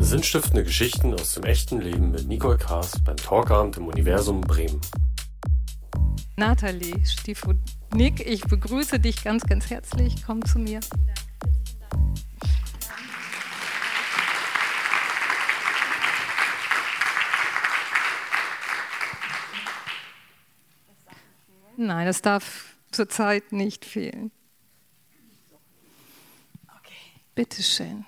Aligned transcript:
Sinnstiftende 0.00 0.64
Geschichten 0.64 1.14
aus 1.14 1.34
dem 1.34 1.44
echten 1.44 1.80
Leben 1.80 2.10
mit 2.10 2.26
Nicole 2.28 2.58
Kaas 2.58 2.92
beim 3.04 3.16
Talkabend 3.16 3.76
im 3.76 3.86
Universum 3.86 4.40
Bremen. 4.40 4.80
Nathalie 6.36 7.04
Stifunik, 7.06 8.20
ich 8.26 8.44
begrüße 8.44 8.98
dich 8.98 9.22
ganz, 9.22 9.44
ganz 9.44 9.70
herzlich. 9.70 10.16
Komm 10.26 10.44
zu 10.44 10.58
mir. 10.58 10.80
Nein, 21.76 22.06
das 22.06 22.22
darf 22.22 22.76
zurzeit 22.90 23.52
nicht 23.52 23.84
fehlen. 23.84 24.30
Okay. 26.78 26.94
Bitte 27.34 27.62
schön. 27.62 28.04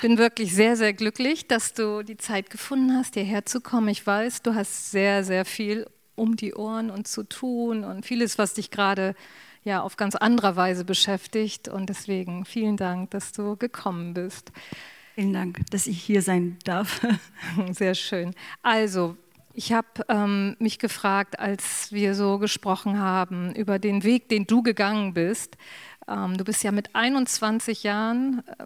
Bin 0.00 0.16
wirklich 0.16 0.54
sehr, 0.54 0.76
sehr 0.76 0.94
glücklich, 0.94 1.46
dass 1.46 1.74
du 1.74 2.02
die 2.02 2.16
Zeit 2.16 2.48
gefunden 2.48 2.96
hast, 2.96 3.14
hierher 3.14 3.44
zu 3.44 3.60
kommen. 3.60 3.88
Ich 3.88 4.06
weiß, 4.06 4.40
du 4.42 4.54
hast 4.54 4.90
sehr, 4.90 5.24
sehr 5.24 5.44
viel 5.44 5.86
um 6.14 6.36
die 6.36 6.54
Ohren 6.54 6.90
und 6.90 7.06
zu 7.06 7.22
tun 7.22 7.84
und 7.84 8.06
vieles, 8.06 8.38
was 8.38 8.54
dich 8.54 8.70
gerade 8.70 9.14
ja 9.62 9.82
auf 9.82 9.96
ganz 9.96 10.14
anderer 10.14 10.56
Weise 10.56 10.84
beschäftigt. 10.84 11.68
Und 11.68 11.88
deswegen 11.88 12.44
vielen 12.44 12.76
Dank, 12.76 13.10
dass 13.10 13.32
du 13.32 13.56
gekommen 13.56 14.14
bist. 14.14 14.52
Vielen 15.14 15.32
Dank, 15.32 15.58
dass 15.70 15.86
ich 15.86 16.02
hier 16.02 16.22
sein 16.22 16.58
darf. 16.64 17.06
Sehr 17.72 17.94
schön. 17.94 18.34
Also, 18.62 19.16
ich 19.52 19.72
habe 19.72 19.88
ähm, 20.08 20.56
mich 20.60 20.78
gefragt, 20.78 21.38
als 21.38 21.92
wir 21.92 22.14
so 22.14 22.38
gesprochen 22.38 22.98
haben 22.98 23.54
über 23.54 23.78
den 23.78 24.04
Weg, 24.04 24.28
den 24.28 24.46
du 24.46 24.62
gegangen 24.62 25.12
bist. 25.12 25.56
Ähm, 26.08 26.36
du 26.36 26.44
bist 26.44 26.62
ja 26.62 26.72
mit 26.72 26.94
21 26.94 27.82
Jahren, 27.82 28.42
äh, 28.46 28.64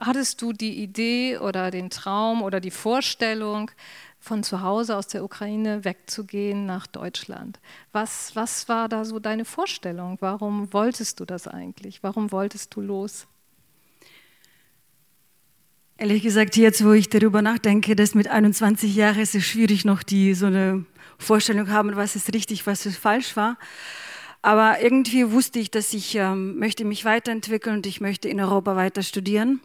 hattest 0.00 0.42
du 0.42 0.52
die 0.52 0.82
Idee 0.82 1.38
oder 1.38 1.70
den 1.70 1.90
Traum 1.90 2.42
oder 2.42 2.60
die 2.60 2.70
Vorstellung, 2.70 3.70
von 4.20 4.42
zu 4.42 4.60
Hause 4.60 4.96
aus 4.96 5.06
der 5.08 5.24
Ukraine 5.24 5.84
wegzugehen 5.84 6.66
nach 6.66 6.86
Deutschland. 6.86 7.58
Was, 7.90 8.36
was 8.36 8.68
war 8.68 8.88
da 8.88 9.04
so 9.04 9.18
deine 9.18 9.46
Vorstellung? 9.46 10.18
Warum 10.20 10.72
wolltest 10.72 11.20
du 11.20 11.24
das 11.24 11.48
eigentlich? 11.48 12.02
Warum 12.02 12.30
wolltest 12.30 12.74
du 12.76 12.82
los? 12.82 13.26
Ehrlich 15.96 16.22
gesagt, 16.22 16.56
jetzt, 16.56 16.84
wo 16.84 16.92
ich 16.92 17.08
darüber 17.08 17.42
nachdenke, 17.42 17.96
dass 17.96 18.14
mit 18.14 18.28
21 18.28 18.94
Jahren 18.94 19.18
ist 19.18 19.34
es 19.34 19.44
schwierig, 19.44 19.84
noch 19.84 20.02
die 20.02 20.34
so 20.34 20.46
eine 20.46 20.84
Vorstellung 21.18 21.70
haben, 21.70 21.96
was 21.96 22.14
ist 22.16 22.32
richtig, 22.32 22.66
was 22.66 22.86
ist 22.86 22.96
falsch 22.96 23.36
war. 23.36 23.58
Aber 24.42 24.82
irgendwie 24.82 25.32
wusste 25.32 25.58
ich, 25.58 25.70
dass 25.70 25.92
ich 25.92 26.14
ähm, 26.14 26.58
möchte 26.58 26.86
mich 26.86 27.04
weiterentwickeln 27.04 27.76
und 27.76 27.86
ich 27.86 28.00
möchte 28.00 28.28
in 28.28 28.40
Europa 28.40 28.76
weiter 28.76 29.02
studieren. 29.02 29.60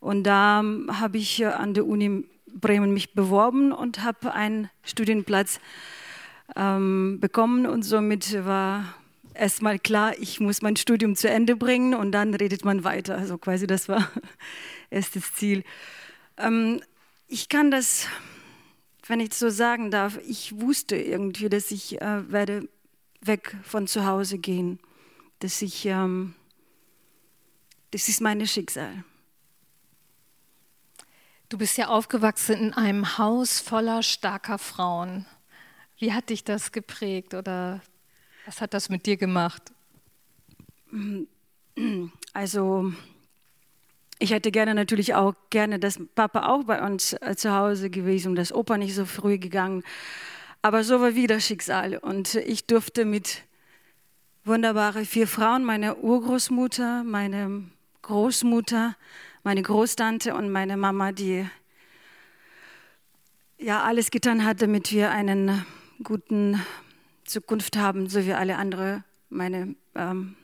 Und 0.00 0.24
da 0.24 0.60
ähm, 0.60 1.00
habe 1.00 1.18
ich 1.18 1.40
äh, 1.40 1.46
an 1.46 1.74
der 1.74 1.86
Uni 1.86 2.24
Bremen 2.46 2.92
mich 2.94 3.12
beworben 3.12 3.72
und 3.72 4.02
habe 4.02 4.32
einen 4.32 4.70
Studienplatz 4.82 5.60
ähm, 6.54 7.18
bekommen 7.20 7.66
und 7.66 7.82
somit 7.82 8.44
war 8.46 8.94
erstmal 9.34 9.78
klar, 9.78 10.14
ich 10.18 10.40
muss 10.40 10.62
mein 10.62 10.76
Studium 10.76 11.16
zu 11.16 11.28
Ende 11.28 11.56
bringen 11.56 11.94
und 11.94 12.12
dann 12.12 12.34
redet 12.34 12.64
man 12.64 12.84
weiter. 12.84 13.16
Also 13.16 13.38
quasi 13.38 13.66
das 13.66 13.88
war 13.88 14.10
erstes 14.90 15.34
Ziel. 15.34 15.64
Ähm, 16.38 16.80
ich 17.28 17.48
kann 17.48 17.70
das, 17.70 18.06
wenn 19.06 19.20
ich 19.20 19.34
so 19.34 19.50
sagen 19.50 19.90
darf, 19.90 20.18
ich 20.26 20.58
wusste 20.60 20.96
irgendwie, 20.96 21.48
dass 21.48 21.70
ich 21.70 22.00
äh, 22.00 22.30
werde 22.30 22.68
weg 23.20 23.56
von 23.62 23.86
zu 23.86 24.06
Hause 24.06 24.38
gehen, 24.38 24.78
dass 25.40 25.60
ich, 25.62 25.86
ähm, 25.86 26.34
das 27.90 28.08
ist 28.08 28.20
mein 28.20 28.46
Schicksal. 28.46 29.04
Du 31.48 31.58
bist 31.58 31.78
ja 31.78 31.86
aufgewachsen 31.86 32.56
in 32.56 32.74
einem 32.74 33.18
Haus 33.18 33.60
voller 33.60 34.02
starker 34.02 34.58
Frauen. 34.58 35.26
Wie 35.96 36.12
hat 36.12 36.30
dich 36.30 36.42
das 36.42 36.72
geprägt 36.72 37.34
oder 37.34 37.80
was 38.46 38.60
hat 38.60 38.74
das 38.74 38.88
mit 38.88 39.06
dir 39.06 39.16
gemacht? 39.16 39.62
Also 42.32 42.92
ich 44.18 44.32
hätte 44.32 44.50
gerne 44.50 44.74
natürlich 44.74 45.14
auch 45.14 45.34
gerne, 45.50 45.78
dass 45.78 46.00
Papa 46.16 46.48
auch 46.48 46.64
bei 46.64 46.84
uns 46.84 47.12
äh, 47.12 47.36
zu 47.36 47.54
Hause 47.54 47.90
gewesen 47.90 48.30
und 48.30 48.36
dass 48.36 48.52
Opa 48.52 48.76
nicht 48.76 48.96
so 48.96 49.04
früh 49.04 49.38
gegangen. 49.38 49.84
Aber 50.62 50.82
so 50.82 51.00
war 51.00 51.14
wieder 51.14 51.38
Schicksal 51.38 51.96
und 51.96 52.34
ich 52.34 52.66
durfte 52.66 53.04
mit 53.04 53.42
wunderbaren 54.44 55.04
vier 55.04 55.28
Frauen, 55.28 55.64
meine 55.64 55.96
Urgroßmutter, 55.96 57.04
meine 57.04 57.70
Großmutter, 58.02 58.96
meine 59.46 59.62
Großtante 59.62 60.34
und 60.34 60.50
meine 60.50 60.76
Mama, 60.76 61.12
die 61.12 61.48
ja 63.58 63.84
alles 63.84 64.10
getan 64.10 64.44
hat, 64.44 64.60
damit 64.60 64.90
wir 64.90 65.12
einen 65.12 65.64
guten 66.02 66.60
Zukunft 67.22 67.76
haben, 67.76 68.08
so 68.08 68.26
wie 68.26 68.32
alle 68.32 68.56
andere, 68.56 69.04
meine 69.28 69.76
ähm, 69.94 70.34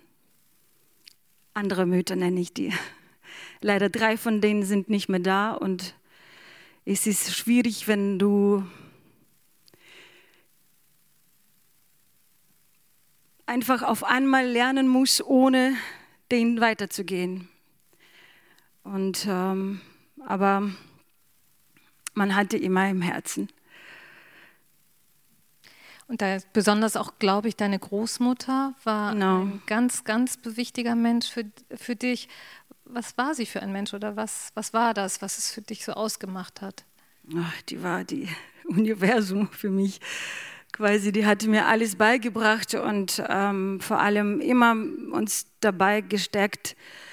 andere 1.53 1.85
Mütter 1.85 2.15
nenne 2.15 2.39
ich 2.39 2.55
die. 2.55 2.73
Leider 3.61 3.89
drei 3.89 4.17
von 4.17 4.41
denen 4.41 4.63
sind 4.63 4.89
nicht 4.89 5.09
mehr 5.09 5.19
da 5.19 5.51
und 5.51 5.97
es 6.85 7.09
ist 7.09 7.35
schwierig, 7.35 7.89
wenn 7.89 8.21
du 8.21 8.65
einfach 13.47 13.83
auf 13.83 14.05
einmal 14.05 14.47
lernen 14.47 14.87
musst, 14.87 15.25
ohne 15.25 15.75
denen 16.31 16.61
weiterzugehen. 16.61 17.49
Und, 18.85 19.27
ähm, 19.29 19.81
aber 20.27 20.71
man 22.15 22.35
hatte 22.35 22.57
immer 22.57 22.89
im 22.89 23.03
Herzen. 23.03 23.49
Und 26.09 26.21
da 26.21 26.39
besonders 26.53 26.97
auch, 26.97 27.13
glaube 27.19 27.49
ich, 27.49 27.57
deine 27.57 27.79
Großmutter 27.79 28.75
war 28.85 29.13
genau. 29.13 29.43
ein 29.43 29.63
ganz, 29.67 30.05
ganz 30.05 30.39
wichtiger 30.45 30.95
Mensch 30.95 31.31
für, 31.31 31.45
für 31.75 31.97
dich. 31.97 32.29
Was 32.85 33.17
war 33.17 33.35
sie 33.35 33.47
für 33.47 33.63
ein 33.63 33.73
Mensch 33.73 33.95
oder 33.95 34.17
was, 34.17 34.51
was 34.55 34.75
war 34.75 34.93
das, 34.93 35.23
was 35.23 35.39
es 35.39 35.51
für 35.51 35.63
dich 35.63 35.85
so 35.85 35.93
ausgemacht 35.93 36.61
hat? 36.61 36.85
Ach, 37.35 37.63
die 37.63 37.83
war 37.83 38.05
die 38.05 38.29
Universum 38.65 39.49
für 39.49 39.71
mich. 39.71 40.01
Quasi, 40.73 41.13
die 41.13 41.25
hatte 41.25 41.49
mir 41.49 41.67
alles 41.67 41.97
beigebracht 41.97 42.75
und 42.75 43.23
ähm, 43.29 43.81
vor 43.81 44.01
allem 44.01 44.41
immer 44.41 44.73
uns 44.73 45.47
dabei 45.61 46.01
gesteckt, 46.01 46.73
äh, 46.73 47.12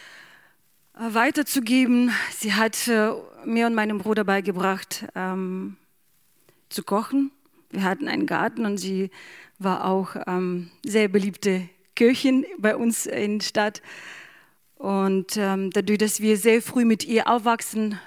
weiterzugeben. 0.99 2.11
Sie 2.35 2.53
hat 2.53 2.87
äh, 2.87 3.11
mir 3.45 3.67
und 3.67 3.75
meinem 3.75 3.99
Bruder 3.99 4.23
beigebracht, 4.25 5.05
ähm, 5.15 5.77
zu 6.69 6.83
kochen. 6.83 7.31
Wir 7.69 7.83
hatten 7.83 8.07
einen 8.07 8.25
Garten 8.25 8.65
und 8.65 8.77
sie 8.77 9.09
war 9.59 9.85
auch 9.85 10.15
ähm, 10.27 10.71
sehr 10.85 11.07
beliebte 11.07 11.69
Köchin 11.95 12.45
bei 12.57 12.75
uns 12.75 13.05
in 13.05 13.39
der 13.39 13.45
Stadt. 13.45 13.81
Und 14.75 15.37
ähm, 15.37 15.71
dadurch, 15.71 15.99
dass 15.99 16.19
wir 16.19 16.37
sehr 16.37 16.61
früh 16.61 16.85
mit 16.85 17.05
ihr 17.05 17.27
aufwachsen 17.27 17.99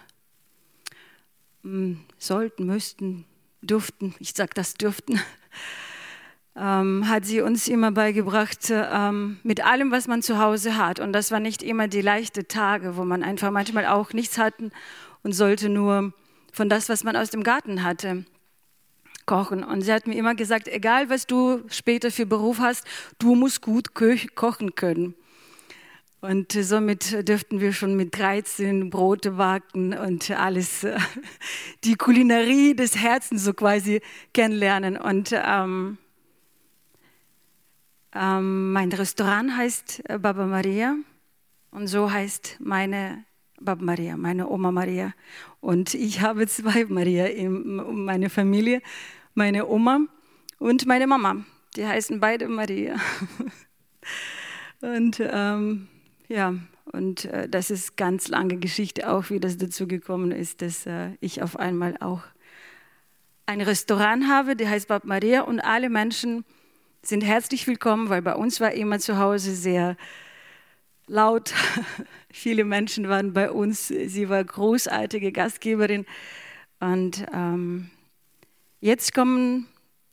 ähm, 1.64 2.00
sollten, 2.18 2.66
müssten, 2.66 3.24
durften, 3.62 4.14
ich 4.18 4.32
sage 4.32 4.52
das 4.54 4.74
dürften, 4.74 5.20
ähm, 6.56 7.08
hat 7.08 7.24
sie 7.24 7.40
uns 7.40 7.68
immer 7.68 7.92
beigebracht, 7.92 8.70
ähm, 8.70 9.38
mit 9.42 9.64
allem, 9.64 9.90
was 9.90 10.06
man 10.06 10.22
zu 10.22 10.38
Hause 10.38 10.76
hat. 10.76 11.00
Und 11.00 11.12
das 11.12 11.30
waren 11.30 11.42
nicht 11.42 11.62
immer 11.62 11.88
die 11.88 12.02
leichten 12.02 12.46
Tage, 12.48 12.96
wo 12.96 13.04
man 13.04 13.22
einfach 13.22 13.50
manchmal 13.50 13.86
auch 13.86 14.12
nichts 14.12 14.38
hatten 14.38 14.70
und 15.22 15.32
sollte 15.32 15.68
nur 15.68 16.12
von 16.52 16.68
das, 16.68 16.88
was 16.88 17.04
man 17.04 17.16
aus 17.16 17.30
dem 17.30 17.42
Garten 17.42 17.82
hatte, 17.82 18.24
kochen. 19.24 19.64
Und 19.64 19.82
sie 19.82 19.92
hat 19.92 20.06
mir 20.06 20.16
immer 20.16 20.34
gesagt, 20.34 20.68
egal 20.68 21.08
was 21.08 21.26
du 21.26 21.62
später 21.68 22.10
für 22.10 22.26
Beruf 22.26 22.58
hast, 22.58 22.86
du 23.18 23.34
musst 23.34 23.62
gut 23.62 23.94
kochen 23.94 24.74
können. 24.74 25.14
Und 26.20 26.52
somit 26.52 27.28
dürften 27.28 27.60
wir 27.60 27.72
schon 27.72 27.96
mit 27.96 28.16
13 28.16 28.90
Brote 28.90 29.32
backen 29.32 29.92
und 29.92 30.30
alles, 30.30 30.86
die 31.84 31.96
Kulinarie 31.96 32.74
des 32.74 32.96
Herzens 32.96 33.42
so 33.42 33.54
quasi 33.54 34.00
kennenlernen. 34.32 34.96
Und 34.96 35.32
ähm, 35.32 35.98
ähm, 38.14 38.72
mein 38.72 38.92
Restaurant 38.92 39.56
heißt 39.56 40.02
äh, 40.08 40.18
Baba 40.18 40.46
Maria 40.46 40.96
und 41.70 41.86
so 41.86 42.10
heißt 42.10 42.58
meine 42.60 43.24
Baba 43.60 43.82
Maria, 43.82 44.16
meine 44.16 44.48
Oma 44.48 44.70
Maria. 44.70 45.14
Und 45.60 45.94
ich 45.94 46.20
habe 46.20 46.46
zwei 46.46 46.84
Maria 46.86 47.26
in 47.26 48.04
meiner 48.04 48.28
Familie, 48.28 48.82
meine 49.34 49.66
Oma 49.66 50.00
und 50.58 50.86
meine 50.86 51.06
Mama. 51.06 51.44
Die 51.76 51.86
heißen 51.86 52.20
beide 52.20 52.48
Maria. 52.48 52.96
und 54.80 55.20
ähm, 55.20 55.88
ja, 56.28 56.54
und 56.92 57.24
äh, 57.26 57.48
das 57.48 57.70
ist 57.70 57.96
ganz 57.96 58.28
lange 58.28 58.58
Geschichte 58.58 59.10
auch, 59.10 59.30
wie 59.30 59.40
das 59.40 59.56
dazu 59.56 59.86
gekommen 59.86 60.32
ist, 60.32 60.60
dass 60.60 60.86
äh, 60.86 61.10
ich 61.20 61.42
auf 61.42 61.56
einmal 61.56 61.96
auch 62.00 62.22
ein 63.46 63.60
Restaurant 63.60 64.28
habe, 64.28 64.56
der 64.56 64.70
heißt 64.70 64.88
Bab 64.88 65.04
Maria 65.04 65.42
und 65.42 65.60
alle 65.60 65.88
Menschen 65.88 66.44
sind 67.02 67.22
herzlich 67.22 67.66
willkommen, 67.66 68.08
weil 68.08 68.22
bei 68.22 68.34
uns 68.34 68.60
war 68.60 68.72
immer 68.72 68.98
zu 69.00 69.18
Hause 69.18 69.54
sehr 69.54 69.96
laut. 71.06 71.52
Viele 72.30 72.64
Menschen 72.64 73.08
waren 73.08 73.32
bei 73.32 73.50
uns. 73.50 73.88
Sie 73.88 74.28
war 74.28 74.42
großartige 74.42 75.32
Gastgeberin. 75.32 76.06
Und 76.78 77.26
ähm, 77.32 77.90
jetzt 78.80 79.14
kommen 79.14 79.66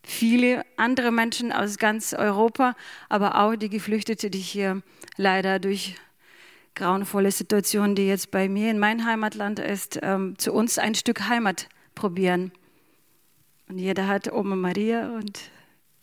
viele 0.04 0.64
andere 0.78 1.12
Menschen 1.12 1.52
aus 1.52 1.78
ganz 1.78 2.14
Europa, 2.14 2.76
aber 3.10 3.40
auch 3.40 3.56
die 3.56 3.70
Geflüchteten, 3.70 4.32
die 4.32 4.40
hier 4.40 4.82
leider 5.18 5.60
durch 5.60 5.96
grauenvolle 6.76 7.32
Situationen, 7.32 7.96
die 7.96 8.08
jetzt 8.08 8.32
bei 8.32 8.50
mir 8.50 8.72
in 8.72 8.80
mein 8.80 9.06
Heimatland 9.06 9.60
ist, 9.60 10.00
ähm, 10.02 10.38
zu 10.38 10.54
uns 10.54 10.80
ein 10.80 10.96
Stück 10.96 11.28
Heimat 11.28 11.70
probieren. 11.94 12.52
Und 13.68 13.78
jeder 13.78 14.08
hat 14.08 14.32
Oma 14.32 14.56
Maria 14.56 15.10
und 15.10 15.40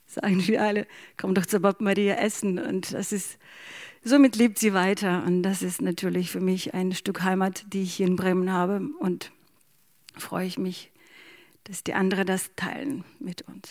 sagen 0.06 0.46
wir 0.46 0.62
alle, 0.62 0.86
komm 1.16 1.34
doch 1.34 1.46
zu 1.46 1.60
Bob 1.60 1.80
Maria 1.80 2.16
essen. 2.16 2.58
Und 2.58 2.92
das 2.92 3.12
ist, 3.12 3.38
somit 4.02 4.36
lebt 4.36 4.58
sie 4.58 4.74
weiter. 4.74 5.24
Und 5.26 5.42
das 5.42 5.62
ist 5.62 5.82
natürlich 5.82 6.30
für 6.30 6.40
mich 6.40 6.74
ein 6.74 6.92
Stück 6.92 7.22
Heimat, 7.22 7.64
die 7.72 7.82
ich 7.82 7.94
hier 7.94 8.06
in 8.06 8.16
Bremen 8.16 8.52
habe. 8.52 8.80
Und 9.00 9.32
freue 10.16 10.46
ich 10.46 10.58
mich, 10.58 10.90
dass 11.64 11.84
die 11.84 11.94
anderen 11.94 12.26
das 12.26 12.50
teilen 12.56 13.04
mit 13.18 13.42
uns. 13.42 13.70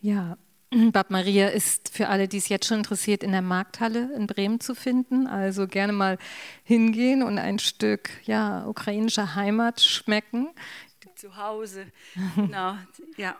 Ja, 0.00 0.36
Bad 0.92 1.10
Maria 1.10 1.48
ist 1.48 1.88
für 1.90 2.08
alle, 2.08 2.28
die 2.28 2.38
es 2.38 2.48
jetzt 2.48 2.66
schon 2.66 2.78
interessiert, 2.78 3.22
in 3.22 3.32
der 3.32 3.42
Markthalle 3.42 4.12
in 4.14 4.26
Bremen 4.26 4.60
zu 4.60 4.74
finden. 4.74 5.26
Also 5.26 5.66
gerne 5.66 5.92
mal 5.92 6.18
hingehen 6.64 7.22
und 7.22 7.38
ein 7.38 7.58
Stück 7.58 8.10
ja, 8.24 8.66
ukrainischer 8.66 9.34
Heimat 9.34 9.80
schmecken. 9.80 10.48
Zu 11.16 11.36
Hause, 11.36 11.86
genau, 12.36 12.76
ja. 13.16 13.36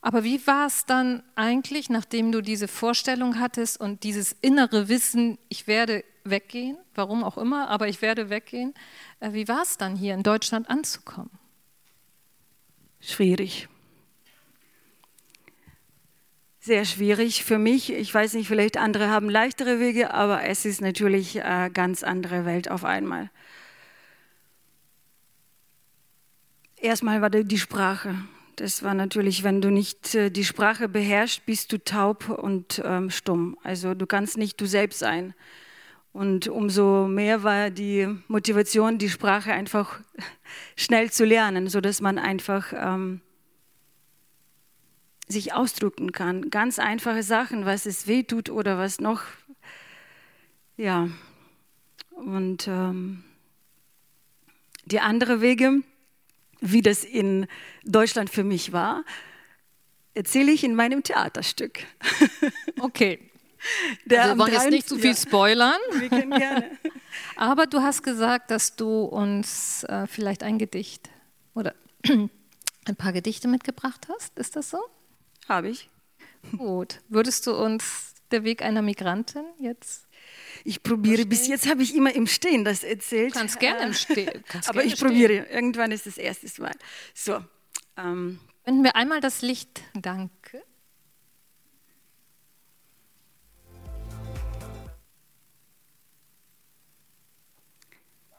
Aber 0.00 0.24
wie 0.24 0.46
war 0.46 0.66
es 0.66 0.84
dann 0.86 1.22
eigentlich, 1.34 1.90
nachdem 1.90 2.30
du 2.30 2.40
diese 2.40 2.68
Vorstellung 2.68 3.40
hattest 3.40 3.80
und 3.80 4.04
dieses 4.04 4.32
innere 4.40 4.88
Wissen, 4.88 5.38
ich 5.48 5.66
werde 5.66 6.04
weggehen, 6.24 6.76
warum 6.94 7.24
auch 7.24 7.38
immer, 7.38 7.68
aber 7.68 7.88
ich 7.88 8.02
werde 8.02 8.30
weggehen, 8.30 8.74
äh, 9.20 9.32
wie 9.32 9.48
war 9.48 9.62
es 9.62 9.78
dann 9.78 9.96
hier 9.96 10.14
in 10.14 10.22
Deutschland 10.22 10.68
anzukommen? 10.70 11.30
Schwierig. 13.00 13.68
Sehr 16.60 16.84
schwierig 16.84 17.44
für 17.44 17.58
mich. 17.58 17.92
Ich 17.92 18.12
weiß 18.12 18.34
nicht, 18.34 18.48
vielleicht 18.48 18.76
andere 18.76 19.08
haben 19.08 19.30
leichtere 19.30 19.78
Wege, 19.78 20.12
aber 20.12 20.42
es 20.44 20.64
ist 20.64 20.80
natürlich 20.80 21.42
eine 21.42 21.70
ganz 21.70 22.02
andere 22.02 22.44
Welt 22.44 22.70
auf 22.70 22.84
einmal. 22.84 23.30
Erstmal 26.76 27.22
war 27.22 27.30
die 27.30 27.58
Sprache. 27.58 28.16
Das 28.56 28.82
war 28.82 28.94
natürlich, 28.94 29.44
wenn 29.44 29.60
du 29.60 29.70
nicht 29.70 30.14
äh, 30.14 30.30
die 30.30 30.44
Sprache 30.44 30.88
beherrschst, 30.88 31.44
bist 31.44 31.72
du 31.72 31.78
taub 31.78 32.30
und 32.30 32.80
ähm, 32.84 33.10
stumm. 33.10 33.58
Also 33.62 33.94
du 33.94 34.06
kannst 34.06 34.38
nicht 34.38 34.58
du 34.58 34.66
selbst 34.66 34.98
sein. 34.98 35.34
Und 36.14 36.48
umso 36.48 37.06
mehr 37.06 37.42
war 37.42 37.68
die 37.68 38.08
Motivation, 38.28 38.96
die 38.96 39.10
Sprache 39.10 39.52
einfach 39.52 40.00
schnell 40.76 41.10
zu 41.10 41.26
lernen, 41.26 41.68
sodass 41.68 42.00
man 42.00 42.18
einfach 42.18 42.72
ähm, 42.74 43.20
sich 45.28 45.52
ausdrücken 45.52 46.12
kann. 46.12 46.48
Ganz 46.48 46.78
einfache 46.78 47.22
Sachen, 47.22 47.66
was 47.66 47.84
es 47.84 48.06
weh 48.06 48.22
tut 48.22 48.48
oder 48.48 48.78
was 48.78 49.00
noch. 49.00 49.20
Ja. 50.78 51.10
Und 52.12 52.66
ähm, 52.68 53.22
die 54.86 55.00
andere 55.00 55.42
Wege, 55.42 55.82
wie 56.60 56.82
das 56.82 57.04
in 57.04 57.46
Deutschland 57.84 58.30
für 58.30 58.44
mich 58.44 58.72
war, 58.72 59.04
erzähle 60.14 60.52
ich 60.52 60.64
in 60.64 60.74
meinem 60.74 61.02
Theaterstück. 61.02 61.80
Okay. 62.78 63.30
Der 64.04 64.22
also 64.22 64.34
wir 64.34 64.38
wollen 64.38 64.52
jetzt 64.52 64.70
nicht 64.70 64.88
zu 64.88 64.98
viel 64.98 65.16
spoilern. 65.16 65.80
Wir 65.98 66.08
können 66.10 66.30
gerne. 66.30 66.70
Aber 67.36 67.66
du 67.66 67.80
hast 67.80 68.02
gesagt, 68.02 68.50
dass 68.50 68.76
du 68.76 69.04
uns 69.04 69.82
äh, 69.84 70.06
vielleicht 70.06 70.42
ein 70.42 70.58
Gedicht 70.58 71.08
oder 71.54 71.74
ein 72.04 72.96
paar 72.96 73.12
Gedichte 73.12 73.48
mitgebracht 73.48 74.08
hast. 74.12 74.38
Ist 74.38 74.56
das 74.56 74.70
so? 74.70 74.78
Habe 75.48 75.70
ich. 75.70 75.88
Gut. 76.56 77.00
Würdest 77.08 77.46
du 77.46 77.56
uns 77.56 78.14
der 78.30 78.44
Weg 78.44 78.62
einer 78.62 78.82
Migrantin 78.82 79.46
jetzt 79.58 80.05
ich 80.66 80.82
probiere, 80.82 81.24
bis 81.26 81.46
jetzt 81.46 81.68
habe 81.68 81.84
ich 81.84 81.94
immer 81.94 82.12
im 82.12 82.26
Stehen 82.26 82.64
das 82.64 82.82
erzählt. 82.82 83.36
Du 83.36 83.38
kannst 83.38 83.60
gerne 83.60 83.84
im 83.84 83.94
Stehen. 83.94 84.42
Aber 84.66 84.84
ich 84.84 84.98
probiere, 84.98 85.46
irgendwann 85.48 85.92
ist 85.92 86.06
das 86.06 86.18
erste 86.18 86.60
Mal. 86.60 86.74
So. 87.14 87.38
Ähm. 87.96 88.40
Wenden 88.64 88.82
wir 88.82 88.96
einmal 88.96 89.20
das 89.20 89.42
Licht. 89.42 89.82
Danke. 89.94 90.64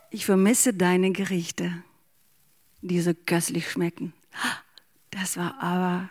Ich 0.09 0.25
vermisse 0.25 0.73
deine 0.73 1.13
Gerichte, 1.13 1.81
die 2.81 2.99
so 2.99 3.13
köstlich 3.13 3.71
schmecken. 3.71 4.11
Das 5.11 5.37
war 5.37 5.61
aber, 5.61 6.09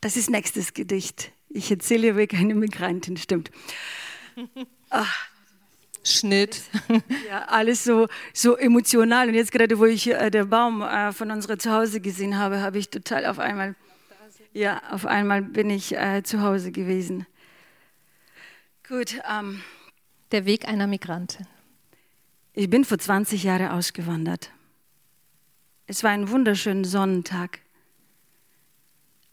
das 0.00 0.16
ist 0.16 0.30
nächstes 0.30 0.74
Gedicht. 0.74 1.30
Ich 1.48 1.70
erzähle 1.70 2.16
wie 2.16 2.26
keine 2.26 2.56
Migrantin, 2.56 3.16
stimmt. 3.16 3.52
Ach. 4.90 5.28
Schnitt. 6.04 6.62
Ja, 7.28 7.44
alles 7.46 7.84
so, 7.84 8.08
so 8.34 8.56
emotional. 8.56 9.28
Und 9.28 9.34
jetzt 9.34 9.52
gerade, 9.52 9.78
wo 9.78 9.84
ich 9.84 10.08
äh, 10.08 10.30
den 10.30 10.48
Baum 10.48 10.82
äh, 10.82 11.12
von 11.12 11.30
unserem 11.30 11.58
Zuhause 11.58 12.00
gesehen 12.00 12.36
habe, 12.36 12.60
habe 12.60 12.78
ich 12.78 12.90
total 12.90 13.24
auf 13.26 13.38
einmal, 13.38 13.74
ja, 14.52 14.82
auf 14.90 15.06
einmal 15.06 15.42
bin 15.42 15.70
ich 15.70 15.96
äh, 15.96 16.22
zu 16.22 16.42
Hause 16.42 16.72
gewesen. 16.72 17.26
Gut. 18.86 19.20
Ähm, 19.30 19.62
Der 20.32 20.44
Weg 20.44 20.66
einer 20.66 20.86
Migrantin. 20.86 21.46
Ich 22.54 22.68
bin 22.68 22.84
vor 22.84 22.98
20 22.98 23.44
Jahren 23.44 23.68
ausgewandert. 23.68 24.50
Es 25.86 26.02
war 26.02 26.10
ein 26.10 26.28
wunderschöner 26.30 26.84
Sonnentag. 26.84 27.60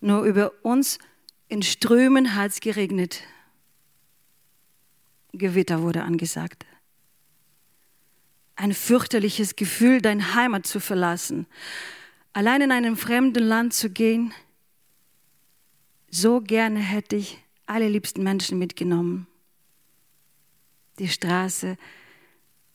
Nur 0.02 0.24
über 0.24 0.54
uns 0.64 1.00
in 1.50 1.64
Strömen 1.64 2.36
hat 2.36 2.52
es 2.52 2.60
geregnet. 2.62 3.24
Gewitter 5.34 5.82
wurde 5.82 6.04
angesagt. 6.04 6.66
Ein 8.56 8.74
fürchterliches 8.74 9.56
Gefühl, 9.56 10.02
deine 10.02 10.36
Heimat 10.36 10.68
zu 10.68 10.80
verlassen, 10.80 11.48
allein 12.34 12.62
in 12.62 12.72
einem 12.72 12.98
fremden 12.98 13.44
Land 13.44 13.74
zu 13.74 13.90
gehen. 13.90 14.34
So 16.10 16.42
gerne 16.42 16.80
hätte 16.80 17.16
ich 17.16 17.38
alle 17.66 17.88
liebsten 17.88 18.24
Menschen 18.24 18.58
mitgenommen. 18.58 19.28
Die 20.98 21.08
Straße, 21.08 21.78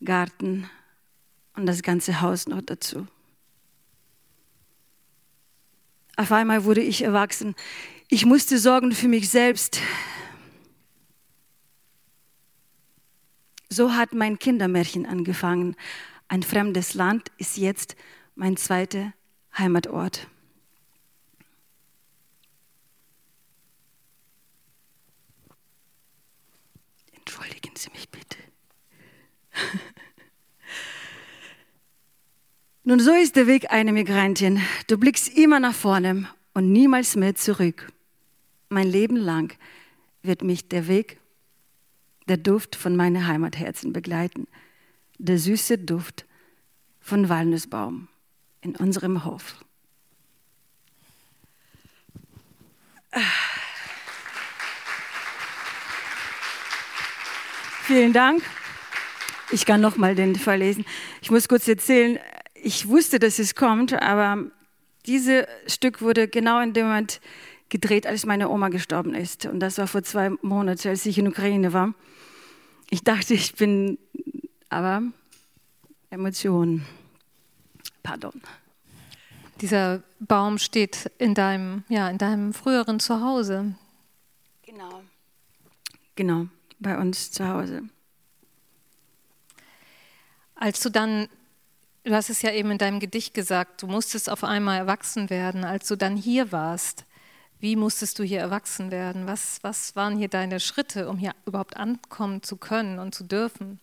Garten 0.02 0.70
und 1.56 1.66
das 1.66 1.82
ganze 1.82 2.20
Haus 2.20 2.46
noch 2.46 2.62
dazu. 2.62 3.06
Auf 6.16 6.30
einmal 6.30 6.64
wurde 6.64 6.80
ich 6.80 7.02
erwachsen. 7.02 7.54
Ich 8.08 8.24
musste 8.24 8.58
sorgen 8.58 8.92
für 8.92 9.08
mich 9.08 9.28
selbst, 9.28 9.80
So 13.74 13.92
hat 13.92 14.14
mein 14.14 14.38
Kindermärchen 14.38 15.04
angefangen. 15.04 15.74
Ein 16.28 16.44
fremdes 16.44 16.94
Land 16.94 17.32
ist 17.38 17.56
jetzt 17.56 17.96
mein 18.36 18.56
zweiter 18.56 19.12
Heimatort. 19.58 20.28
Entschuldigen 27.16 27.74
Sie 27.74 27.90
mich 27.90 28.08
bitte. 28.10 28.38
Nun, 32.84 33.00
so 33.00 33.12
ist 33.12 33.34
der 33.34 33.48
Weg 33.48 33.72
einer 33.72 33.90
Migrantin. 33.90 34.62
Du 34.86 34.98
blickst 34.98 35.36
immer 35.36 35.58
nach 35.58 35.74
vorne 35.74 36.28
und 36.52 36.70
niemals 36.70 37.16
mehr 37.16 37.34
zurück. 37.34 37.90
Mein 38.68 38.86
Leben 38.86 39.16
lang 39.16 39.52
wird 40.22 40.44
mich 40.44 40.68
der 40.68 40.86
Weg 40.86 41.18
der 42.28 42.36
Duft 42.36 42.76
von 42.76 42.96
meinem 42.96 43.26
Heimatherzen 43.26 43.92
begleiten. 43.92 44.46
Der 45.18 45.38
süße 45.38 45.78
Duft 45.78 46.26
von 47.00 47.28
Walnussbaum 47.28 48.08
in 48.62 48.76
unserem 48.76 49.24
Hof. 49.24 49.56
Vielen 57.82 58.12
Dank. 58.12 58.42
Ich 59.50 59.66
kann 59.66 59.80
noch 59.80 59.96
mal 59.96 60.14
den 60.14 60.34
verlesen. 60.34 60.84
Ich 61.20 61.30
muss 61.30 61.48
kurz 61.48 61.68
erzählen, 61.68 62.18
ich 62.54 62.88
wusste, 62.88 63.18
dass 63.18 63.38
es 63.38 63.54
kommt, 63.54 63.92
aber 63.92 64.50
dieses 65.06 65.44
Stück 65.66 66.00
wurde 66.00 66.26
genau 66.26 66.60
in 66.60 66.72
dem 66.72 66.86
Moment 66.86 67.20
gedreht, 67.68 68.06
als 68.06 68.26
meine 68.26 68.48
Oma 68.48 68.68
gestorben 68.68 69.14
ist. 69.14 69.46
Und 69.46 69.60
das 69.60 69.78
war 69.78 69.86
vor 69.86 70.02
zwei 70.02 70.30
Monaten, 70.42 70.88
als 70.88 71.06
ich 71.06 71.18
in 71.18 71.28
Ukraine 71.28 71.72
war. 71.72 71.94
Ich 72.90 73.02
dachte, 73.02 73.34
ich 73.34 73.54
bin, 73.54 73.98
aber 74.68 75.02
Emotionen. 76.10 76.86
Pardon. 78.02 78.40
Dieser 79.60 80.02
Baum 80.20 80.58
steht 80.58 81.10
in 81.18 81.34
deinem, 81.34 81.84
ja, 81.88 82.08
in 82.08 82.18
deinem 82.18 82.52
früheren 82.52 83.00
Zuhause. 83.00 83.74
Genau. 84.64 85.02
Genau. 86.16 86.46
bei 86.78 86.98
uns 86.98 87.32
zu 87.32 87.48
Hause. 87.48 87.82
Als 90.54 90.80
du 90.80 90.90
dann, 90.90 91.28
du 92.04 92.12
hast 92.14 92.30
es 92.30 92.42
ja 92.42 92.52
eben 92.52 92.70
in 92.70 92.78
deinem 92.78 93.00
Gedicht 93.00 93.34
gesagt, 93.34 93.82
du 93.82 93.86
musstest 93.86 94.30
auf 94.30 94.44
einmal 94.44 94.78
erwachsen 94.78 95.30
werden, 95.30 95.64
als 95.64 95.88
du 95.88 95.96
dann 95.96 96.16
hier 96.16 96.52
warst. 96.52 97.04
Wie 97.64 97.76
musstest 97.76 98.18
du 98.18 98.24
hier 98.24 98.40
erwachsen 98.40 98.90
werden? 98.90 99.26
Was, 99.26 99.58
was 99.62 99.96
waren 99.96 100.18
hier 100.18 100.28
deine 100.28 100.60
Schritte, 100.60 101.08
um 101.08 101.16
hier 101.16 101.34
überhaupt 101.46 101.78
ankommen 101.78 102.42
zu 102.42 102.58
können 102.58 102.98
und 102.98 103.14
zu 103.14 103.24
dürfen? 103.24 103.80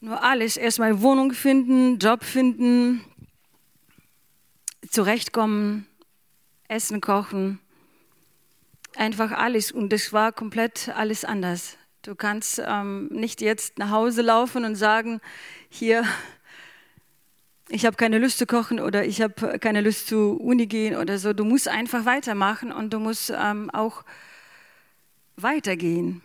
Nur 0.00 0.22
alles. 0.22 0.58
Erstmal 0.58 1.00
Wohnung 1.00 1.32
finden, 1.32 1.98
Job 1.98 2.24
finden, 2.24 3.02
zurechtkommen, 4.90 5.86
Essen 6.68 7.00
kochen. 7.00 7.58
Einfach 8.94 9.30
alles. 9.30 9.72
Und 9.72 9.94
das 9.94 10.12
war 10.12 10.30
komplett 10.30 10.90
alles 10.90 11.24
anders. 11.24 11.78
Du 12.02 12.14
kannst 12.14 12.60
ähm, 12.62 13.06
nicht 13.06 13.40
jetzt 13.40 13.78
nach 13.78 13.88
Hause 13.88 14.20
laufen 14.20 14.66
und 14.66 14.74
sagen, 14.74 15.22
hier, 15.70 16.04
ich 17.68 17.86
habe 17.86 17.96
keine 17.96 18.18
Lust 18.18 18.38
zu 18.38 18.46
kochen 18.46 18.78
oder 18.80 19.04
ich 19.04 19.22
habe 19.22 19.58
keine 19.58 19.80
Lust 19.80 20.08
zu 20.08 20.38
Uni 20.38 20.66
gehen 20.66 20.96
oder 20.96 21.18
so. 21.18 21.32
Du 21.32 21.44
musst 21.44 21.68
einfach 21.68 22.04
weitermachen 22.04 22.72
und 22.72 22.92
du 22.92 22.98
musst 22.98 23.32
ähm, 23.34 23.70
auch 23.70 24.04
weitergehen. 25.36 26.22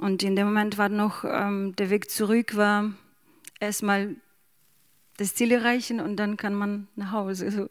Und 0.00 0.22
in 0.22 0.34
dem 0.34 0.46
Moment 0.46 0.76
war 0.76 0.88
noch 0.88 1.24
ähm, 1.24 1.74
der 1.76 1.90
Weg 1.90 2.10
zurück, 2.10 2.56
war 2.56 2.92
erstmal 3.60 4.16
das 5.16 5.34
Ziel 5.34 5.52
erreichen 5.52 6.00
und 6.00 6.16
dann 6.16 6.36
kann 6.36 6.54
man 6.54 6.88
nach 6.96 7.12
Hause. 7.12 7.46
Also, 7.46 7.68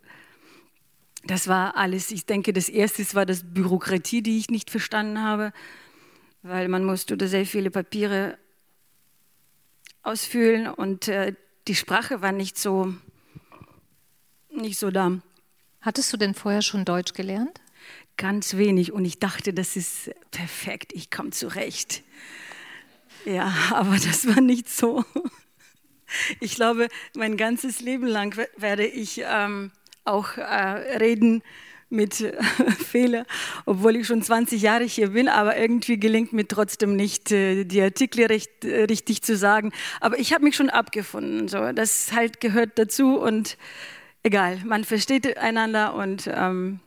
das 1.25 1.47
war 1.47 1.75
alles. 1.75 2.11
Ich 2.11 2.25
denke, 2.25 2.53
das 2.53 2.69
erste 2.69 3.03
war 3.13 3.25
das 3.25 3.43
Bürokratie, 3.43 4.21
die 4.21 4.37
ich 4.37 4.49
nicht 4.49 4.69
verstanden 4.69 5.21
habe, 5.21 5.51
weil 6.41 6.69
man 6.69 6.85
musste 6.85 7.17
sehr 7.27 7.45
viele 7.45 7.71
Papiere 7.71 8.37
ausfüllen 10.01 10.67
und 10.67 11.07
äh, 11.07 11.33
die 11.67 11.75
Sprache 11.75 12.21
war 12.21 12.31
nicht 12.31 12.57
so, 12.57 12.93
nicht 14.51 14.79
so 14.79 14.91
da. 14.91 15.19
Hattest 15.81 16.11
du 16.13 16.17
denn 16.17 16.33
vorher 16.33 16.61
schon 16.61 16.85
Deutsch 16.85 17.13
gelernt? 17.13 17.61
Ganz 18.17 18.57
wenig 18.57 18.91
und 18.91 19.05
ich 19.05 19.19
dachte, 19.19 19.53
das 19.53 19.75
ist 19.75 20.11
perfekt, 20.31 20.93
ich 20.93 21.09
komme 21.09 21.31
zurecht. 21.31 22.03
Ja, 23.25 23.53
aber 23.71 23.97
das 23.97 24.27
war 24.27 24.41
nicht 24.41 24.69
so. 24.69 25.03
Ich 26.39 26.55
glaube, 26.55 26.89
mein 27.15 27.37
ganzes 27.37 27.79
Leben 27.79 28.05
lang 28.05 28.37
werde 28.57 28.85
ich 28.85 29.21
ähm, 29.25 29.71
auch 30.05 30.37
äh, 30.37 30.97
reden 30.97 31.41
mit 31.93 32.19
äh, 32.19 32.41
Fehler, 32.77 33.25
obwohl 33.65 33.95
ich 33.95 34.07
schon 34.07 34.21
20 34.21 34.61
Jahre 34.61 34.83
hier 34.83 35.09
bin, 35.09 35.29
aber 35.29 35.57
irgendwie 35.57 35.97
gelingt 35.97 36.33
mir 36.33 36.47
trotzdem 36.47 36.95
nicht, 36.95 37.31
äh, 37.31 37.63
die 37.63 37.81
Artikel 37.81 38.25
recht, 38.25 38.65
äh, 38.65 38.83
richtig 38.83 39.21
zu 39.21 39.37
sagen. 39.37 39.71
Aber 40.01 40.19
ich 40.19 40.33
habe 40.33 40.43
mich 40.43 40.55
schon 40.55 40.69
abgefunden. 40.69 41.47
So. 41.47 41.71
Das 41.71 42.11
halt 42.11 42.41
gehört 42.41 42.71
dazu 42.75 43.17
und 43.17 43.57
egal, 44.23 44.59
man 44.65 44.83
versteht 44.83 45.37
einander 45.37 45.93
und 45.93 46.29
ähm, 46.33 46.79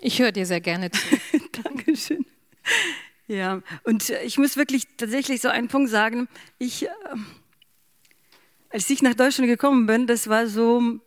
ich 0.00 0.18
höre 0.18 0.32
dir 0.32 0.44
sehr 0.44 0.60
gerne 0.60 0.90
zu. 0.90 1.00
Dankeschön. 1.62 2.26
Ja, 3.26 3.62
und 3.84 4.10
ich 4.10 4.36
muss 4.36 4.56
wirklich 4.56 4.86
tatsächlich 4.96 5.40
so 5.40 5.48
einen 5.48 5.68
Punkt 5.68 5.90
sagen. 5.90 6.28
Ich, 6.58 6.84
äh, 6.84 6.88
als 8.68 8.90
ich 8.90 9.00
nach 9.02 9.14
Deutschland 9.14 9.48
gekommen 9.48 9.86
bin, 9.86 10.06
das 10.06 10.28
war 10.28 10.46
so 10.46 11.00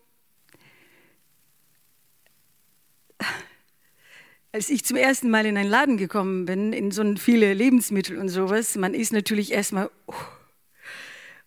als 4.57 4.71
ich 4.71 4.83
zum 4.83 4.97
ersten 4.97 5.29
Mal 5.29 5.45
in 5.45 5.55
einen 5.55 5.69
Laden 5.69 5.97
gekommen 5.97 6.45
bin, 6.45 6.73
in 6.73 6.89
so 6.89 7.03
viele 7.15 7.53
Lebensmittel 7.53 8.17
und 8.17 8.27
sowas, 8.27 8.75
man 8.75 8.95
ist 8.95 9.13
natürlich 9.13 9.51
erstmal, 9.51 9.91
oh, 10.07 10.13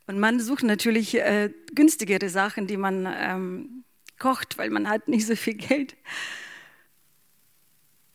und 0.07 0.21
man 0.21 0.39
sucht 0.39 0.63
natürlich 0.63 1.17
äh, 1.17 1.51
günstigere 1.75 2.29
Sachen, 2.29 2.69
die 2.69 2.77
man 2.77 3.13
ähm, 3.13 3.83
kocht, 4.21 4.59
weil 4.59 4.71
man 4.71 4.89
hat 4.89 5.09
nicht 5.09 5.27
so 5.27 5.35
viel 5.35 5.55
Geld. 5.55 5.97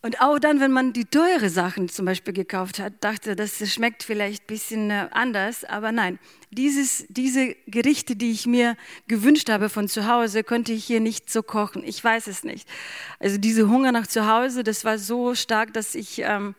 Und 0.06 0.22
auch 0.22 0.38
dann, 0.38 0.60
wenn 0.60 0.72
man 0.72 0.94
die 0.94 1.06
teure 1.06 1.50
Sachen 1.50 1.90
zum 1.90 2.06
Beispiel 2.06 2.32
gekauft 2.32 2.78
hat, 2.78 2.94
dachte, 3.04 3.36
das 3.36 3.58
schmeckt 3.74 4.04
vielleicht 4.04 4.44
ein 4.44 4.46
bisschen 4.46 4.92
äh, 4.92 5.08
anders, 5.10 5.64
aber 5.64 5.92
nein, 5.92 6.20
dieses, 6.52 7.08
diese 7.10 7.56
Gerichte, 7.66 8.16
die 8.16 8.30
ich 8.30 8.46
mir 8.46 8.78
gewünscht 9.08 9.50
habe 9.50 9.68
von 9.68 9.88
zu 9.88 10.08
Hause, 10.08 10.44
konnte 10.44 10.74
ich 10.74 10.86
hier 10.86 11.00
nicht 11.00 11.32
so 11.32 11.42
kochen. 11.42 11.84
Ich 11.84 12.04
weiß 12.04 12.28
es 12.28 12.44
nicht. 12.44 12.70
Also 13.18 13.40
diese 13.40 13.68
Hunger 13.68 13.92
nach 13.92 14.06
zu 14.06 14.28
Hause, 14.28 14.64
das 14.64 14.86
war 14.86 15.00
so 15.00 15.34
stark, 15.34 15.74
dass 15.74 15.96
ich 15.96 16.20
ähm, 16.20 16.54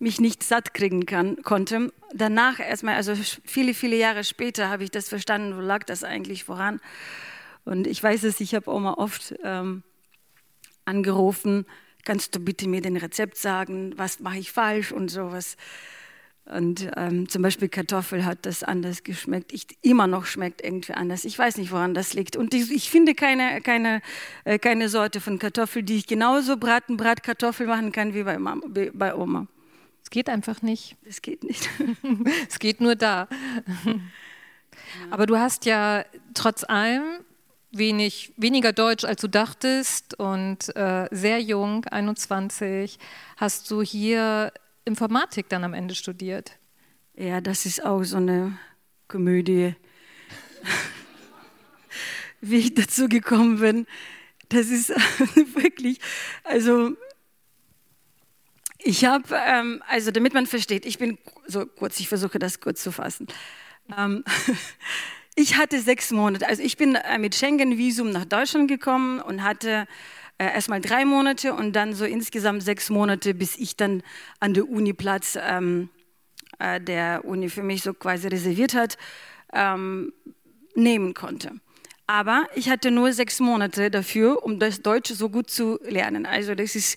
mich 0.00 0.20
nicht 0.20 0.42
satt 0.42 0.74
kriegen 0.74 1.06
kann, 1.06 1.44
konnte. 1.44 1.92
Danach 2.12 2.58
erstmal, 2.58 2.96
also 2.96 3.14
viele, 3.44 3.74
viele 3.74 3.94
Jahre 3.94 4.24
später 4.24 4.68
habe 4.68 4.82
ich 4.82 4.90
das 4.90 5.08
verstanden, 5.08 5.56
wo 5.56 5.60
lag 5.60 5.84
das 5.84 6.02
eigentlich 6.02 6.42
voran. 6.42 6.80
Und 7.64 7.86
ich 7.86 8.02
weiß 8.02 8.24
es, 8.24 8.40
ich 8.40 8.52
habe 8.52 8.68
Oma 8.68 8.94
oft 8.94 9.32
ähm, 9.44 9.84
angerufen, 10.84 11.66
kannst 12.04 12.34
du 12.34 12.40
bitte 12.40 12.68
mir 12.68 12.80
den 12.80 12.96
Rezept 12.96 13.36
sagen, 13.36 13.92
was 13.96 14.20
mache 14.20 14.38
ich 14.38 14.52
falsch 14.52 14.92
und 14.92 15.10
sowas. 15.10 15.56
Und 16.46 16.90
ähm, 16.96 17.26
zum 17.28 17.40
Beispiel 17.40 17.70
Kartoffel 17.70 18.26
hat 18.26 18.44
das 18.44 18.62
anders 18.62 19.02
geschmeckt. 19.02 19.52
Ich, 19.52 19.66
immer 19.80 20.06
noch 20.06 20.26
schmeckt 20.26 20.62
irgendwie 20.62 20.92
anders. 20.92 21.24
Ich 21.24 21.38
weiß 21.38 21.56
nicht, 21.56 21.72
woran 21.72 21.94
das 21.94 22.12
liegt. 22.12 22.36
Und 22.36 22.52
ich, 22.52 22.70
ich 22.70 22.90
finde 22.90 23.14
keine, 23.14 23.62
keine, 23.62 24.02
äh, 24.44 24.58
keine 24.58 24.90
Sorte 24.90 25.22
von 25.22 25.38
Kartoffel, 25.38 25.82
die 25.82 25.96
ich 25.96 26.06
genauso 26.06 26.58
braten, 26.58 26.98
Bratkartoffel 26.98 27.66
machen 27.66 27.92
kann 27.92 28.12
wie 28.12 28.24
bei, 28.24 28.38
Mama, 28.38 28.66
bei 28.92 29.14
Oma. 29.14 29.46
Es 30.02 30.10
geht 30.10 30.28
einfach 30.28 30.60
nicht. 30.60 30.96
Es 31.08 31.22
geht 31.22 31.44
nicht. 31.44 31.66
es 32.48 32.58
geht 32.58 32.82
nur 32.82 32.94
da. 32.94 33.26
Aber 35.10 35.24
du 35.24 35.38
hast 35.38 35.64
ja 35.64 36.04
trotz 36.34 36.62
allem 36.62 37.24
wenig, 37.78 38.32
weniger 38.36 38.72
Deutsch, 38.72 39.04
als 39.04 39.20
du 39.20 39.28
dachtest 39.28 40.18
und 40.18 40.74
äh, 40.76 41.08
sehr 41.10 41.40
jung, 41.40 41.84
21, 41.86 42.98
hast 43.36 43.70
du 43.70 43.82
hier 43.82 44.52
Informatik 44.84 45.48
dann 45.48 45.64
am 45.64 45.74
Ende 45.74 45.94
studiert. 45.94 46.58
Ja, 47.16 47.40
das 47.40 47.66
ist 47.66 47.84
auch 47.84 48.02
so 48.02 48.16
eine 48.16 48.58
Komödie. 49.08 49.74
Wie 52.40 52.56
ich 52.58 52.74
dazu 52.74 53.08
gekommen 53.08 53.60
bin, 53.60 53.86
das 54.48 54.66
ist 54.68 54.88
wirklich, 55.54 56.00
also 56.42 56.96
ich 58.78 59.04
habe, 59.04 59.34
ähm, 59.46 59.82
also 59.88 60.10
damit 60.10 60.34
man 60.34 60.46
versteht, 60.46 60.84
ich 60.84 60.98
bin 60.98 61.18
so 61.46 61.64
kurz, 61.64 61.98
ich 62.00 62.08
versuche 62.08 62.38
das 62.38 62.60
kurz 62.60 62.82
zu 62.82 62.92
fassen. 62.92 63.26
Ähm, 63.96 64.24
Ich 65.36 65.56
hatte 65.56 65.80
sechs 65.80 66.12
Monate. 66.12 66.46
Also 66.46 66.62
ich 66.62 66.76
bin 66.76 66.94
äh, 66.94 67.18
mit 67.18 67.34
Schengen-Visum 67.34 68.10
nach 68.10 68.24
Deutschland 68.24 68.68
gekommen 68.68 69.20
und 69.20 69.42
hatte 69.42 69.86
äh, 70.38 70.44
erstmal 70.46 70.80
drei 70.80 71.04
Monate 71.04 71.54
und 71.54 71.74
dann 71.74 71.92
so 71.92 72.04
insgesamt 72.04 72.62
sechs 72.62 72.88
Monate, 72.88 73.34
bis 73.34 73.56
ich 73.56 73.76
dann 73.76 74.02
an 74.38 74.54
der 74.54 74.68
Uni 74.68 74.92
Platz 74.92 75.36
ähm, 75.40 75.88
äh, 76.60 76.80
der 76.80 77.24
Uni 77.24 77.48
für 77.48 77.64
mich 77.64 77.82
so 77.82 77.94
quasi 77.94 78.28
reserviert 78.28 78.74
hat, 78.74 78.96
ähm, 79.52 80.12
nehmen 80.76 81.14
konnte. 81.14 81.52
Aber 82.06 82.46
ich 82.54 82.68
hatte 82.68 82.90
nur 82.90 83.12
sechs 83.12 83.40
Monate 83.40 83.90
dafür, 83.90 84.44
um 84.44 84.60
das 84.60 84.82
Deutsche 84.82 85.14
so 85.14 85.30
gut 85.30 85.50
zu 85.50 85.80
lernen. 85.82 86.26
Also 86.26 86.54
das 86.54 86.76
ist 86.76 86.96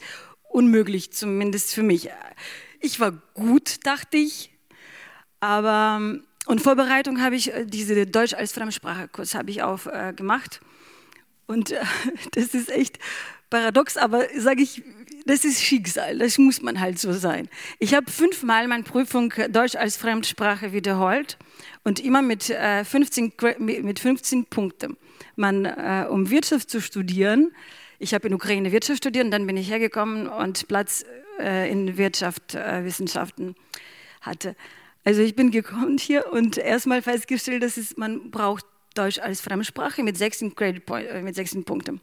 unmöglich, 0.50 1.12
zumindest 1.12 1.74
für 1.74 1.84
mich. 1.84 2.10
Ich 2.82 3.00
war 3.00 3.14
gut, 3.34 3.86
dachte 3.86 4.18
ich, 4.18 4.52
aber 5.40 5.98
ähm, 6.00 6.27
und 6.48 6.62
Vorbereitung 6.62 7.22
habe 7.22 7.36
ich, 7.36 7.54
äh, 7.54 7.66
diese 7.66 8.06
Deutsch 8.06 8.34
als 8.34 8.54
Fremdsprachekurs 8.54 9.36
habe 9.36 9.52
ich 9.52 9.62
auch 9.62 9.86
äh, 9.86 10.14
gemacht. 10.16 10.62
Und 11.46 11.72
äh, 11.72 11.82
das 12.32 12.54
ist 12.54 12.72
echt 12.72 13.00
paradox, 13.50 13.98
aber 13.98 14.26
sage 14.38 14.64
ich, 14.64 14.84
das 15.26 15.44
ist 15.44 15.62
Schicksal, 15.62 16.18
das 16.20 16.38
muss 16.38 16.62
man 16.62 16.80
halt 16.80 17.00
so 17.00 17.12
sein. 17.12 17.50
Ich 17.80 17.94
habe 17.94 18.10
fünfmal 18.10 18.68
meine 18.68 18.84
Prüfung 18.84 19.34
Deutsch 19.50 19.76
als 19.76 19.98
Fremdsprache 19.98 20.72
wiederholt 20.72 21.38
und 21.84 22.00
immer 22.00 22.22
mit, 22.22 22.50
äh, 22.50 22.86
15, 22.86 23.34
mit 23.60 24.00
15 24.00 24.46
Punkten. 24.46 24.98
Man, 25.36 25.66
äh, 25.66 26.08
um 26.10 26.30
Wirtschaft 26.30 26.70
zu 26.70 26.82
studieren, 26.82 27.52
ich 28.00 28.14
habe 28.14 28.28
in 28.28 28.34
Ukraine 28.34 28.72
Wirtschaft 28.72 29.00
studiert 29.00 29.26
und 29.26 29.32
dann 29.32 29.48
bin 29.48 29.58
ich 29.58 29.70
hergekommen 29.70 30.28
und 30.28 30.68
Platz 30.68 31.04
äh, 31.40 31.70
in 31.70 31.98
Wirtschaftswissenschaften 31.98 33.56
hatte. 34.22 34.56
Also 35.08 35.22
ich 35.22 35.38
bin 35.38 35.52
gekommen 35.52 35.98
hier 35.98 36.34
und 36.34 36.58
erstmal 36.58 37.02
festgestellt, 37.02 37.64
dass 37.64 37.78
es, 37.78 37.96
man 37.96 38.30
braucht 38.30 38.66
Deutsch 38.94 39.20
als 39.20 39.40
Fremdsprache 39.40 40.04
mit 40.04 40.18
16, 40.18 40.54
Credit 40.54 40.86
Point, 40.86 41.08
äh, 41.08 41.22
mit 41.22 41.34
16 41.34 41.64
Punkten. 41.64 42.02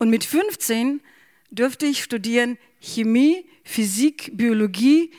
Und 0.00 0.10
mit 0.10 0.24
15 0.24 1.00
durfte 1.52 1.86
ich 1.86 2.02
studieren 2.02 2.58
Chemie, 2.80 3.46
Physik, 3.62 4.32
Biologie 4.34 5.12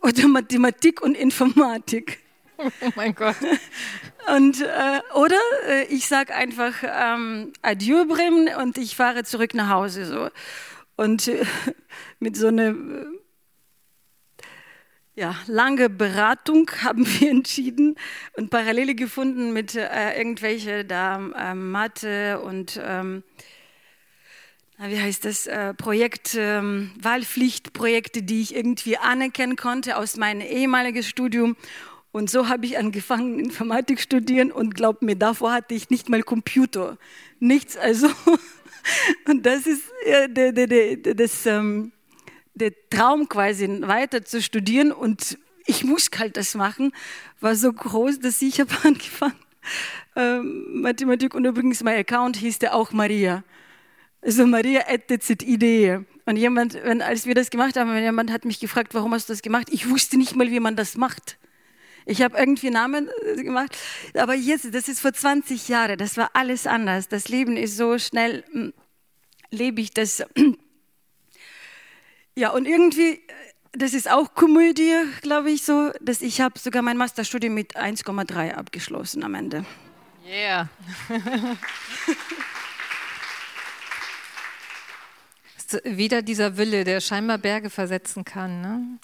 oder 0.00 0.28
Mathematik 0.28 1.02
und 1.02 1.14
Informatik. 1.14 2.20
Oh 2.56 2.70
mein 2.96 3.14
Gott. 3.14 3.36
Und, 4.34 4.62
äh, 4.62 5.00
oder 5.14 5.38
äh, 5.68 5.84
ich 5.88 6.08
sage 6.08 6.34
einfach 6.34 6.72
ähm, 6.82 7.52
Adieu 7.60 8.06
Bremen 8.06 8.48
und 8.56 8.76
ich 8.76 8.96
fahre 8.96 9.22
zurück 9.24 9.52
nach 9.52 9.68
Hause. 9.68 10.06
So. 10.06 10.30
Und 10.96 11.28
äh, 11.28 11.44
mit 12.18 12.34
so 12.36 12.48
einer 12.48 12.70
äh, 12.70 13.06
ja, 15.16 15.34
lange 15.46 15.88
Beratung 15.88 16.70
haben 16.82 17.06
wir 17.06 17.30
entschieden 17.30 17.96
und 18.36 18.50
Parallele 18.50 18.94
gefunden 18.94 19.52
mit 19.52 19.74
äh, 19.74 20.16
irgendwelche 20.16 20.84
da 20.84 21.16
äh, 21.36 21.54
Mathe 21.54 22.40
und 22.40 22.78
ähm, 22.82 23.24
wie 24.78 25.00
heißt 25.00 25.24
das 25.24 25.46
äh, 25.46 25.72
Projekt 25.72 26.36
ähm, 26.38 26.92
Wahlpflichtprojekte, 27.00 28.22
die 28.22 28.42
ich 28.42 28.54
irgendwie 28.54 28.98
anerkennen 28.98 29.56
konnte 29.56 29.96
aus 29.96 30.18
meinem 30.18 30.42
ehemaligen 30.42 31.02
Studium. 31.02 31.56
Und 32.12 32.28
so 32.28 32.48
habe 32.48 32.66
ich 32.66 32.76
angefangen, 32.76 33.38
Informatik 33.44 34.00
studieren 34.00 34.52
und 34.52 34.74
glaub 34.74 35.00
mir, 35.00 35.16
davor 35.16 35.52
hatte 35.52 35.74
ich 35.74 35.88
nicht 35.88 36.10
mal 36.10 36.22
Computer, 36.22 36.98
nichts. 37.40 37.78
Also 37.78 38.08
und 39.28 39.46
das 39.46 39.66
ist 39.66 39.90
äh, 40.04 40.28
der, 40.28 40.52
der, 40.52 40.66
der, 40.66 41.14
das 41.14 41.46
ähm, 41.46 41.92
der 42.56 42.72
Traum 42.90 43.28
quasi 43.28 43.68
weiter 43.82 44.24
zu 44.24 44.42
studieren 44.42 44.90
und 44.92 45.38
ich 45.66 45.84
muss 45.84 46.10
halt 46.18 46.36
das 46.36 46.54
machen, 46.54 46.92
war 47.40 47.54
so 47.54 47.72
groß, 47.72 48.20
dass 48.20 48.42
ich 48.42 48.60
habe 48.60 48.74
angefangen 48.84 49.36
ähm, 50.16 50.80
Mathematik 50.80 51.34
und 51.34 51.44
übrigens 51.44 51.82
mein 51.82 51.98
Account 51.98 52.36
hieß 52.36 52.58
der 52.58 52.74
auch 52.74 52.92
Maria. 52.92 53.44
Also 54.22 54.46
Maria 54.46 54.82
Idee. 54.88 56.00
Und 56.24 56.36
jemand, 56.36 56.74
wenn, 56.74 57.02
als 57.02 57.26
wir 57.26 57.34
das 57.34 57.50
gemacht 57.50 57.76
haben, 57.76 57.96
jemand 57.96 58.32
hat 58.32 58.44
mich 58.44 58.58
gefragt, 58.58 58.94
warum 58.94 59.14
hast 59.14 59.28
du 59.28 59.32
das 59.32 59.42
gemacht? 59.42 59.68
Ich 59.70 59.88
wusste 59.88 60.16
nicht 60.16 60.34
mal, 60.34 60.50
wie 60.50 60.58
man 60.58 60.74
das 60.74 60.96
macht. 60.96 61.38
Ich 62.06 62.22
habe 62.22 62.38
irgendwie 62.38 62.70
Namen 62.70 63.08
äh, 63.24 63.42
gemacht, 63.42 63.76
aber 64.14 64.34
jetzt, 64.34 64.72
das 64.72 64.88
ist 64.88 65.00
vor 65.00 65.12
20 65.12 65.68
Jahren, 65.68 65.98
das 65.98 66.16
war 66.16 66.30
alles 66.34 66.66
anders. 66.66 67.08
Das 67.08 67.28
Leben 67.28 67.56
ist 67.56 67.76
so 67.76 67.98
schnell, 67.98 68.44
hm, 68.52 68.72
lebe 69.50 69.80
ich 69.80 69.92
das 69.92 70.24
ja, 72.36 72.50
und 72.50 72.66
irgendwie, 72.66 73.12
äh, 73.12 73.20
das 73.72 73.94
ist 73.94 74.10
auch 74.10 74.34
Komödie, 74.34 74.94
glaube 75.22 75.50
ich, 75.50 75.64
so, 75.64 75.90
dass 76.00 76.20
ich 76.22 76.40
habe 76.40 76.58
sogar 76.58 76.82
mein 76.82 76.96
Masterstudium 76.96 77.54
mit 77.54 77.76
1,3 77.76 78.52
abgeschlossen 78.52 79.24
am 79.24 79.34
Ende. 79.34 79.64
Yeah. 80.26 80.68
Wieder 85.84 86.22
dieser 86.22 86.56
Wille, 86.56 86.84
der 86.84 87.00
scheinbar 87.00 87.38
Berge 87.38 87.70
versetzen 87.70 88.24
kann. 88.24 88.60
Ne? 88.60 88.98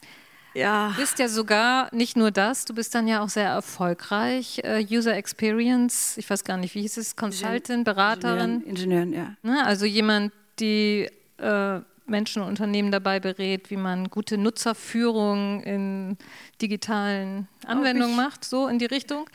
Ja. 0.54 0.90
Du 0.90 0.96
bist 1.00 1.18
ja 1.18 1.28
sogar 1.28 1.92
nicht 1.94 2.16
nur 2.16 2.30
das, 2.30 2.64
du 2.64 2.74
bist 2.74 2.94
dann 2.94 3.08
ja 3.08 3.22
auch 3.22 3.28
sehr 3.28 3.48
erfolgreich. 3.48 4.62
Uh, 4.64 4.84
User 4.90 5.16
Experience, 5.16 6.16
ich 6.18 6.28
weiß 6.28 6.44
gar 6.44 6.56
nicht, 6.56 6.74
wie 6.74 6.82
hieß 6.82 6.98
es, 6.98 7.16
Consultant, 7.16 7.84
Beraterin. 7.84 8.62
Ingenieurin, 8.62 9.12
ja. 9.12 9.34
Ne? 9.42 9.64
Also 9.64 9.86
jemand, 9.86 10.32
die 10.60 11.08
äh, 11.38 11.80
Menschen 12.06 12.42
und 12.42 12.48
Unternehmen 12.48 12.90
dabei 12.90 13.20
berät, 13.20 13.70
wie 13.70 13.76
man 13.76 14.08
gute 14.08 14.38
Nutzerführung 14.38 15.62
in 15.62 16.18
digitalen 16.60 17.48
Anwendungen 17.66 18.16
macht, 18.16 18.44
so 18.44 18.68
in 18.68 18.78
die 18.78 18.86
Richtung. 18.86 19.28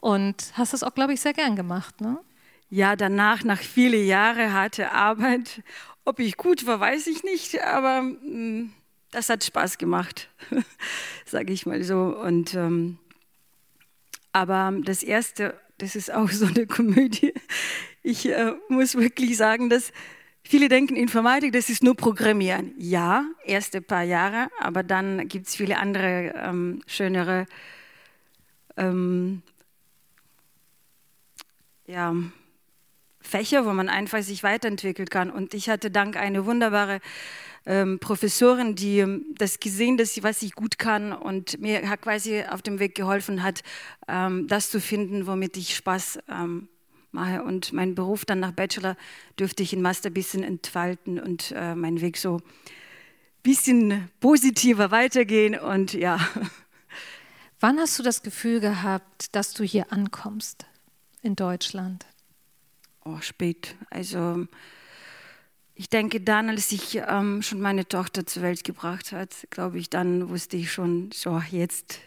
Und 0.00 0.52
hast 0.54 0.72
das 0.72 0.82
auch, 0.82 0.94
glaube 0.94 1.12
ich, 1.12 1.20
sehr 1.20 1.32
gern 1.32 1.56
gemacht, 1.56 2.00
ne? 2.00 2.18
Ja, 2.70 2.96
danach, 2.96 3.44
nach 3.44 3.60
vielen 3.60 4.06
Jahren 4.06 4.52
harte 4.52 4.92
Arbeit, 4.92 5.62
ob 6.04 6.18
ich 6.18 6.36
gut 6.36 6.66
war, 6.66 6.80
weiß 6.80 7.06
ich 7.06 7.22
nicht, 7.22 7.62
aber 7.62 8.02
mh, 8.02 8.18
mm, 8.22 8.72
das 9.10 9.28
hat 9.28 9.44
Spaß 9.44 9.78
gemacht, 9.78 10.30
sage 11.26 11.52
ich 11.52 11.66
mal 11.66 11.84
so. 11.84 12.16
Und 12.18 12.54
ähm, 12.54 12.98
aber 14.32 14.72
das 14.82 15.02
erste, 15.02 15.60
das 15.78 15.94
ist 15.94 16.12
auch 16.12 16.30
so 16.30 16.46
eine 16.46 16.66
Komödie. 16.66 17.34
Ich 18.02 18.28
äh, 18.28 18.54
muss 18.68 18.96
wirklich 18.96 19.36
sagen, 19.36 19.68
dass 19.68 19.92
Viele 20.44 20.68
denken, 20.68 20.96
Informatik, 20.96 21.52
das 21.52 21.68
ist 21.68 21.82
nur 21.82 21.96
Programmieren. 21.96 22.74
Ja, 22.76 23.24
erste 23.44 23.80
paar 23.80 24.02
Jahre, 24.02 24.48
aber 24.58 24.82
dann 24.82 25.28
gibt 25.28 25.46
es 25.46 25.56
viele 25.56 25.78
andere 25.78 26.34
ähm, 26.36 26.82
schönere 26.86 27.46
ähm, 28.76 29.42
ja, 31.86 32.14
Fächer, 33.20 33.64
wo 33.64 33.72
man 33.72 33.88
einfach 33.88 34.22
sich 34.22 34.42
weiterentwickeln 34.42 35.08
kann. 35.08 35.30
Und 35.30 35.54
ich 35.54 35.68
hatte 35.68 35.90
dank 35.90 36.16
einer 36.16 36.44
wunderbaren 36.44 37.00
ähm, 37.64 37.98
Professorin, 38.00 38.74
die 38.74 38.98
ähm, 38.98 39.24
das 39.38 39.60
gesehen, 39.60 39.96
sie 40.04 40.22
was 40.22 40.42
ich 40.42 40.54
gut 40.54 40.78
kann 40.78 41.12
und 41.12 41.60
mir 41.60 41.80
quasi 41.98 42.42
auf 42.42 42.62
dem 42.62 42.80
Weg 42.80 42.94
geholfen 42.94 43.42
hat, 43.42 43.62
ähm, 44.08 44.48
das 44.48 44.70
zu 44.70 44.80
finden, 44.80 45.26
womit 45.26 45.56
ich 45.56 45.76
Spaß 45.76 46.18
ähm, 46.28 46.68
mache. 47.12 47.42
Und 47.42 47.72
meinen 47.72 47.94
Beruf 47.94 48.24
dann 48.24 48.40
nach 48.40 48.52
Bachelor 48.52 48.96
dürfte 49.38 49.62
ich 49.62 49.72
in 49.72 49.82
Master 49.82 50.10
ein 50.10 50.14
bisschen 50.14 50.42
entfalten 50.42 51.20
und 51.20 51.52
äh, 51.56 51.74
meinen 51.74 52.00
Weg 52.00 52.16
so 52.16 52.36
ein 52.36 52.42
bisschen 53.42 54.10
positiver 54.20 54.90
weitergehen. 54.90 55.58
Und 55.58 55.92
ja. 55.92 56.18
Wann 57.60 57.78
hast 57.78 57.98
du 57.98 58.02
das 58.02 58.22
Gefühl 58.22 58.60
gehabt, 58.60 59.34
dass 59.36 59.54
du 59.54 59.62
hier 59.62 59.92
ankommst 59.92 60.66
in 61.22 61.36
Deutschland? 61.36 62.06
Oh, 63.04 63.20
spät. 63.20 63.76
Also 63.90 64.46
ich 65.74 65.88
denke 65.88 66.20
dann, 66.20 66.48
als 66.48 66.70
ich 66.72 67.00
ähm, 67.08 67.42
schon 67.42 67.60
meine 67.60 67.86
Tochter 67.86 68.26
zur 68.26 68.42
Welt 68.42 68.64
gebracht 68.64 69.12
hat, 69.12 69.46
glaube 69.50 69.78
ich, 69.78 69.90
dann 69.90 70.28
wusste 70.28 70.56
ich 70.56 70.72
schon, 70.72 71.10
so 71.12 71.40
jetzt 71.50 72.00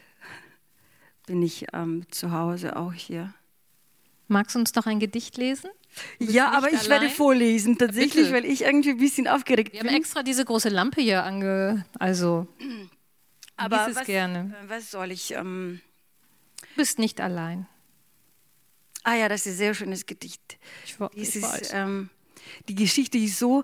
bin 1.26 1.42
ich 1.42 1.66
ähm, 1.74 2.06
zu 2.12 2.32
Hause 2.32 2.76
auch 2.76 2.94
hier. 2.94 3.34
Magst 4.28 4.56
du 4.56 4.60
uns 4.60 4.74
noch 4.76 4.88
ein 4.88 5.00
Gedicht 5.00 5.38
lesen? 5.38 5.70
Ja, 6.20 6.52
aber 6.52 6.72
ich 6.72 6.80
allein? 6.80 7.02
werde 7.02 7.10
vorlesen, 7.10 7.78
tatsächlich, 7.78 8.32
weil 8.32 8.46
ich 8.46 8.64
irgendwie 8.64 8.92
ein 8.92 8.98
bisschen 8.98 9.28
aufgeregt 9.28 9.72
bin. 9.72 9.84
Wir 9.84 9.90
haben 9.90 9.96
extra 9.96 10.24
diese 10.24 10.44
große 10.44 10.70
Lampe 10.70 11.02
hier 11.02 11.24
ange... 11.24 11.86
Also, 12.00 12.48
aber 13.56 13.88
es 13.88 13.96
was, 13.96 14.06
gerne. 14.06 14.56
Äh, 14.64 14.70
was 14.70 14.92
soll 14.92 15.12
ich... 15.12 15.32
Ähm 15.32 15.82
du 16.62 16.76
bist 16.76 17.00
nicht 17.00 17.22
allein. 17.22 17.68
Ah 19.04 19.14
ja, 19.14 19.30
das 19.30 19.46
ist 19.46 19.54
ein 19.54 19.58
sehr 19.58 19.74
schönes 19.74 20.06
Gedicht. 20.06 20.58
Ich, 20.86 20.98
ich 21.14 21.36
ist, 21.36 21.72
ähm, 21.74 22.10
die 22.68 22.76
Geschichte 22.76 23.18
ist 23.18 23.40
so... 23.40 23.64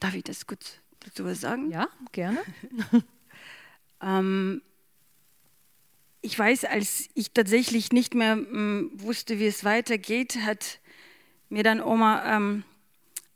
Darf 0.00 0.14
ich 0.14 0.24
das 0.24 0.46
kurz 0.46 0.80
dazu 1.00 1.24
was 1.24 1.40
sagen? 1.40 1.70
Ja, 1.70 1.88
gerne. 2.12 2.40
ähm, 4.02 4.60
ich 6.24 6.38
weiß, 6.38 6.64
als 6.64 7.10
ich 7.14 7.32
tatsächlich 7.32 7.92
nicht 7.92 8.14
mehr 8.14 8.32
ähm, 8.32 8.90
wusste, 8.94 9.38
wie 9.38 9.46
es 9.46 9.62
weitergeht, 9.62 10.36
hat 10.36 10.80
mir 11.50 11.62
dann 11.62 11.82
Oma 11.82 12.34
ähm, 12.34 12.64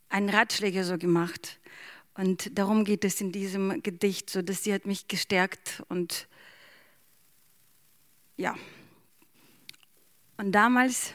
einen 0.08 0.30
Ratschläger 0.30 0.84
so 0.84 0.96
gemacht. 0.96 1.60
Und 2.14 2.58
darum 2.58 2.84
geht 2.84 3.04
es 3.04 3.20
in 3.20 3.30
diesem 3.30 3.82
Gedicht, 3.82 4.30
so 4.30 4.40
dass 4.40 4.64
sie 4.64 4.72
hat 4.72 4.86
mich 4.86 5.06
gestärkt 5.06 5.82
und 5.90 6.28
ja. 8.38 8.56
Und 10.38 10.52
damals 10.52 11.12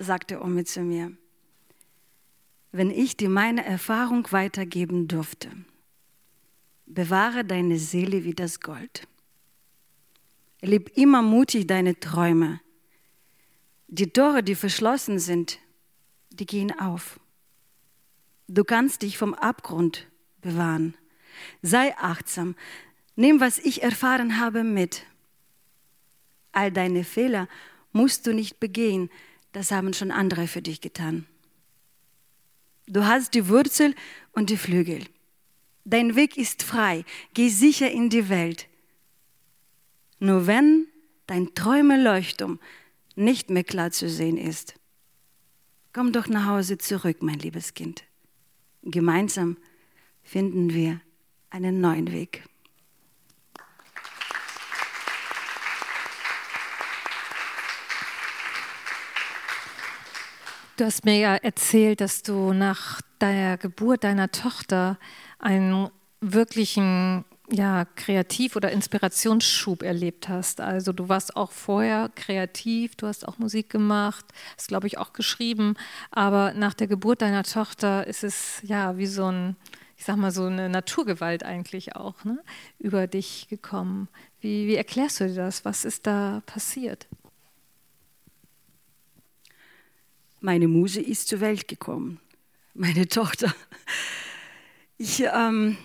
sagte 0.00 0.42
Oma 0.42 0.64
zu 0.64 0.80
mir, 0.80 1.12
wenn 2.72 2.90
ich 2.90 3.16
dir 3.16 3.28
meine 3.28 3.64
Erfahrung 3.64 4.26
weitergeben 4.32 5.06
durfte, 5.06 5.52
bewahre 6.84 7.44
deine 7.44 7.78
Seele 7.78 8.24
wie 8.24 8.34
das 8.34 8.58
Gold. 8.58 9.06
Lieb 10.64 10.96
immer 10.96 11.22
mutig 11.22 11.66
deine 11.66 11.98
Träume. 12.00 12.60
Die 13.88 14.10
Tore, 14.10 14.42
die 14.42 14.54
verschlossen 14.54 15.18
sind, 15.18 15.58
die 16.30 16.46
gehen 16.46 16.78
auf. 16.78 17.20
Du 18.48 18.64
kannst 18.64 19.02
dich 19.02 19.18
vom 19.18 19.34
Abgrund 19.34 20.06
bewahren. 20.40 20.96
Sei 21.62 21.96
achtsam. 21.98 22.56
Nimm, 23.16 23.40
was 23.40 23.58
ich 23.58 23.82
erfahren 23.82 24.40
habe, 24.40 24.64
mit. 24.64 25.04
All 26.52 26.72
deine 26.72 27.04
Fehler 27.04 27.48
musst 27.92 28.26
du 28.26 28.32
nicht 28.32 28.58
begehen, 28.58 29.10
das 29.52 29.70
haben 29.70 29.92
schon 29.92 30.10
andere 30.10 30.46
für 30.46 30.62
dich 30.62 30.80
getan. 30.80 31.26
Du 32.86 33.04
hast 33.04 33.34
die 33.34 33.48
Wurzel 33.48 33.94
und 34.32 34.50
die 34.50 34.56
Flügel. 34.56 35.04
Dein 35.84 36.16
Weg 36.16 36.36
ist 36.36 36.62
frei, 36.62 37.04
geh 37.34 37.48
sicher 37.48 37.90
in 37.90 38.08
die 38.08 38.28
Welt. 38.28 38.68
Nur 40.24 40.46
wenn 40.46 40.86
dein 41.26 41.54
Träumeleuchtum 41.54 42.58
nicht 43.14 43.50
mehr 43.50 43.62
klar 43.62 43.90
zu 43.90 44.08
sehen 44.08 44.38
ist, 44.38 44.72
komm 45.92 46.12
doch 46.12 46.28
nach 46.28 46.46
Hause 46.46 46.78
zurück, 46.78 47.18
mein 47.20 47.38
liebes 47.38 47.74
Kind. 47.74 48.04
Gemeinsam 48.80 49.58
finden 50.22 50.72
wir 50.72 51.02
einen 51.50 51.82
neuen 51.82 52.10
Weg. 52.10 52.42
Du 60.78 60.86
hast 60.86 61.04
mir 61.04 61.18
ja 61.18 61.34
erzählt, 61.34 62.00
dass 62.00 62.22
du 62.22 62.54
nach 62.54 63.02
der 63.20 63.58
Geburt 63.58 64.04
deiner 64.04 64.30
Tochter 64.30 64.98
einen 65.38 65.90
wirklichen 66.22 67.26
ja, 67.50 67.84
Kreativ- 67.96 68.56
oder 68.56 68.72
Inspirationsschub 68.72 69.82
erlebt 69.82 70.28
hast. 70.28 70.60
Also 70.60 70.92
du 70.92 71.08
warst 71.08 71.36
auch 71.36 71.52
vorher 71.52 72.10
kreativ, 72.14 72.96
du 72.96 73.06
hast 73.06 73.26
auch 73.28 73.38
Musik 73.38 73.68
gemacht, 73.68 74.24
hast, 74.56 74.68
glaube 74.68 74.86
ich, 74.86 74.98
auch 74.98 75.12
geschrieben. 75.12 75.74
Aber 76.10 76.54
nach 76.54 76.74
der 76.74 76.86
Geburt 76.86 77.22
deiner 77.22 77.42
Tochter 77.42 78.06
ist 78.06 78.24
es 78.24 78.60
ja 78.62 78.96
wie 78.96 79.06
so 79.06 79.30
ein, 79.30 79.56
ich 79.96 80.04
sag 80.04 80.16
mal, 80.16 80.30
so 80.30 80.44
eine 80.44 80.68
Naturgewalt 80.68 81.42
eigentlich 81.42 81.96
auch 81.96 82.24
ne, 82.24 82.42
über 82.78 83.06
dich 83.06 83.48
gekommen. 83.48 84.08
Wie, 84.40 84.66
wie 84.66 84.76
erklärst 84.76 85.20
du 85.20 85.28
dir 85.28 85.34
das? 85.34 85.64
Was 85.64 85.84
ist 85.84 86.06
da 86.06 86.42
passiert? 86.46 87.06
Meine 90.40 90.68
Muse 90.68 91.00
ist 91.00 91.28
zur 91.28 91.40
Welt 91.40 91.68
gekommen, 91.68 92.20
meine 92.74 93.08
Tochter. 93.08 93.54
Ich, 94.96 95.24
ähm, 95.24 95.76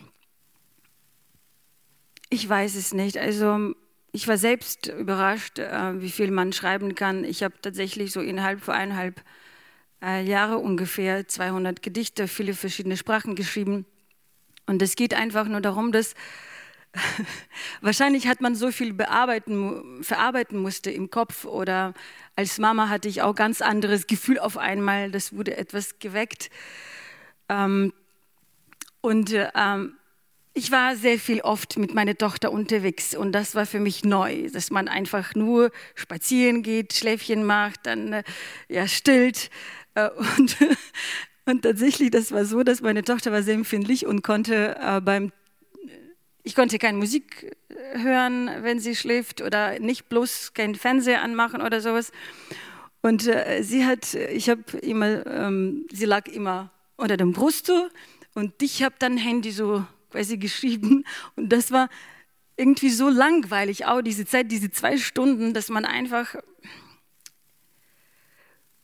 ich 2.30 2.48
weiß 2.48 2.76
es 2.76 2.94
nicht. 2.94 3.18
Also 3.18 3.74
ich 4.12 4.28
war 4.28 4.38
selbst 4.38 4.88
überrascht, 4.88 5.60
äh, 5.60 6.02
wie 6.02 6.12
viel 6.12 6.32
man 6.32 6.54
schreiben 6.54 6.96
kann. 6.96 7.24
Ich 7.24 7.44
habe 7.44 7.56
tatsächlich 7.62 8.12
so 8.12 8.22
innerhalb 8.22 8.62
von 8.62 8.74
eineinhalb 8.74 9.22
äh, 10.02 10.24
Jahre 10.24 10.58
ungefähr 10.58 11.28
200 11.28 11.82
Gedichte, 11.82 12.28
viele 12.28 12.54
verschiedene 12.54 12.98
Sprachen 12.98 13.36
geschrieben. 13.36 13.86
Und 14.66 14.82
es 14.82 14.96
geht 14.96 15.14
einfach 15.14 15.48
nur 15.48 15.62
darum, 15.62 15.92
dass 15.92 16.16
wahrscheinlich 17.82 18.28
hat 18.28 18.42
man 18.42 18.56
so 18.56 18.72
viel 18.72 18.94
bearbeiten, 18.94 20.04
verarbeiten 20.04 20.60
musste 20.60 20.90
im 20.90 21.12
Kopf 21.12 21.46
oder 21.46 21.94
als 22.36 22.58
Mama 22.58 22.90
hatte 22.90 23.08
ich 23.08 23.22
auch 23.22 23.36
ganz 23.36 23.62
anderes 23.62 24.08
Gefühl 24.08 24.40
auf 24.40 24.58
einmal. 24.58 25.12
Das 25.12 25.36
wurde 25.36 25.58
etwas 25.58 26.00
geweckt. 26.00 26.50
Ähm, 27.48 27.94
und 29.02 29.34
ähm, 29.56 29.99
ich 30.60 30.72
war 30.72 30.98
sehr 30.98 31.18
viel 31.18 31.40
oft 31.40 31.78
mit 31.78 31.94
meiner 31.94 32.18
Tochter 32.18 32.52
unterwegs 32.52 33.16
und 33.16 33.32
das 33.32 33.56
war 33.56 33.66
für 33.66 33.80
mich 33.80 34.04
neu, 34.04 34.50
dass 34.52 34.72
man 34.72 34.90
einfach 34.90 35.34
nur 35.34 35.72
spazieren 35.96 36.64
geht, 36.64 36.92
Schläfchen 36.92 37.46
macht, 37.46 37.86
dann 37.86 38.12
äh, 38.12 38.24
ja 38.68 38.86
stillt 38.86 39.50
äh, 39.96 40.10
und 40.38 40.58
und 41.46 41.62
tatsächlich, 41.62 42.12
das 42.12 42.34
war 42.34 42.44
so, 42.44 42.64
dass 42.64 42.82
meine 42.82 43.04
Tochter 43.04 43.32
war 43.32 43.42
sehr 43.42 43.54
empfindlich 43.54 44.06
und 44.06 44.22
konnte 44.22 44.76
äh, 44.82 45.00
beim 45.00 45.32
ich 46.44 46.56
konnte 46.56 46.78
keine 46.78 46.98
Musik 46.98 47.56
hören, 47.94 48.50
wenn 48.62 48.82
sie 48.82 48.98
schläft 48.98 49.42
oder 49.42 49.80
nicht 49.80 50.10
bloß 50.10 50.54
kein 50.54 50.76
Fernseher 50.76 51.22
anmachen 51.22 51.62
oder 51.62 51.80
sowas. 51.80 52.12
Und 53.02 53.30
sie 53.62 53.86
hat, 53.86 54.14
ich 54.14 54.50
habe 54.50 54.64
immer, 54.82 55.26
ähm, 55.28 55.86
sie 55.92 56.06
lag 56.06 56.28
immer 56.28 56.72
unter 56.96 57.18
dem 57.18 57.34
Brust 57.34 57.72
und 58.34 58.54
ich 58.62 58.84
habe 58.84 58.96
dann 59.00 59.18
Handy 59.18 59.52
so 59.52 59.86
quasi 60.10 60.38
geschrieben. 60.38 61.06
Und 61.36 61.50
das 61.50 61.72
war 61.72 61.90
irgendwie 62.58 62.90
so 62.90 63.10
langweilig, 63.10 63.86
auch 63.86 64.02
diese 64.02 64.26
Zeit, 64.26 64.52
diese 64.52 64.70
zwei 64.70 64.98
Stunden, 64.98 65.54
dass 65.54 65.70
man 65.70 65.86
einfach. 65.86 66.36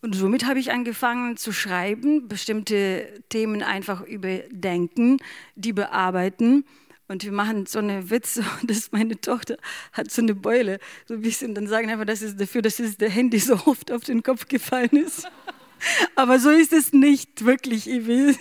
Und 0.02 0.16
somit 0.16 0.46
habe 0.46 0.60
ich 0.60 0.72
angefangen 0.72 1.36
zu 1.36 1.52
schreiben, 1.52 2.28
bestimmte 2.28 3.24
Themen 3.30 3.64
einfach 3.64 4.02
überdenken, 4.02 5.18
die 5.56 5.74
bearbeiten. 5.74 6.64
Und 7.08 7.24
wir 7.24 7.32
machen 7.32 7.66
so 7.66 7.80
eine 7.80 8.10
Witze, 8.10 8.46
dass 8.64 8.92
meine 8.92 9.20
Tochter 9.20 9.58
hat 9.92 10.10
so 10.10 10.22
eine 10.22 10.36
Beule, 10.36 10.80
so 11.06 11.16
ein 11.16 11.22
bisschen, 11.22 11.54
dann 11.54 11.68
sagen 11.68 11.90
einfach, 11.90 12.06
das 12.06 12.22
ist 12.22 12.40
dafür, 12.40 12.62
dass 12.62 12.78
der 12.78 13.10
Handy 13.10 13.40
so 13.40 13.56
oft 13.66 13.92
auf 13.92 14.04
den 14.04 14.24
Kopf 14.24 14.48
gefallen 14.48 14.96
ist. 14.96 15.30
Aber 16.16 16.40
so 16.40 16.50
ist 16.50 16.72
es 16.72 16.94
nicht 16.94 17.46
wirklich, 17.46 17.88
Ivi. 17.88 18.36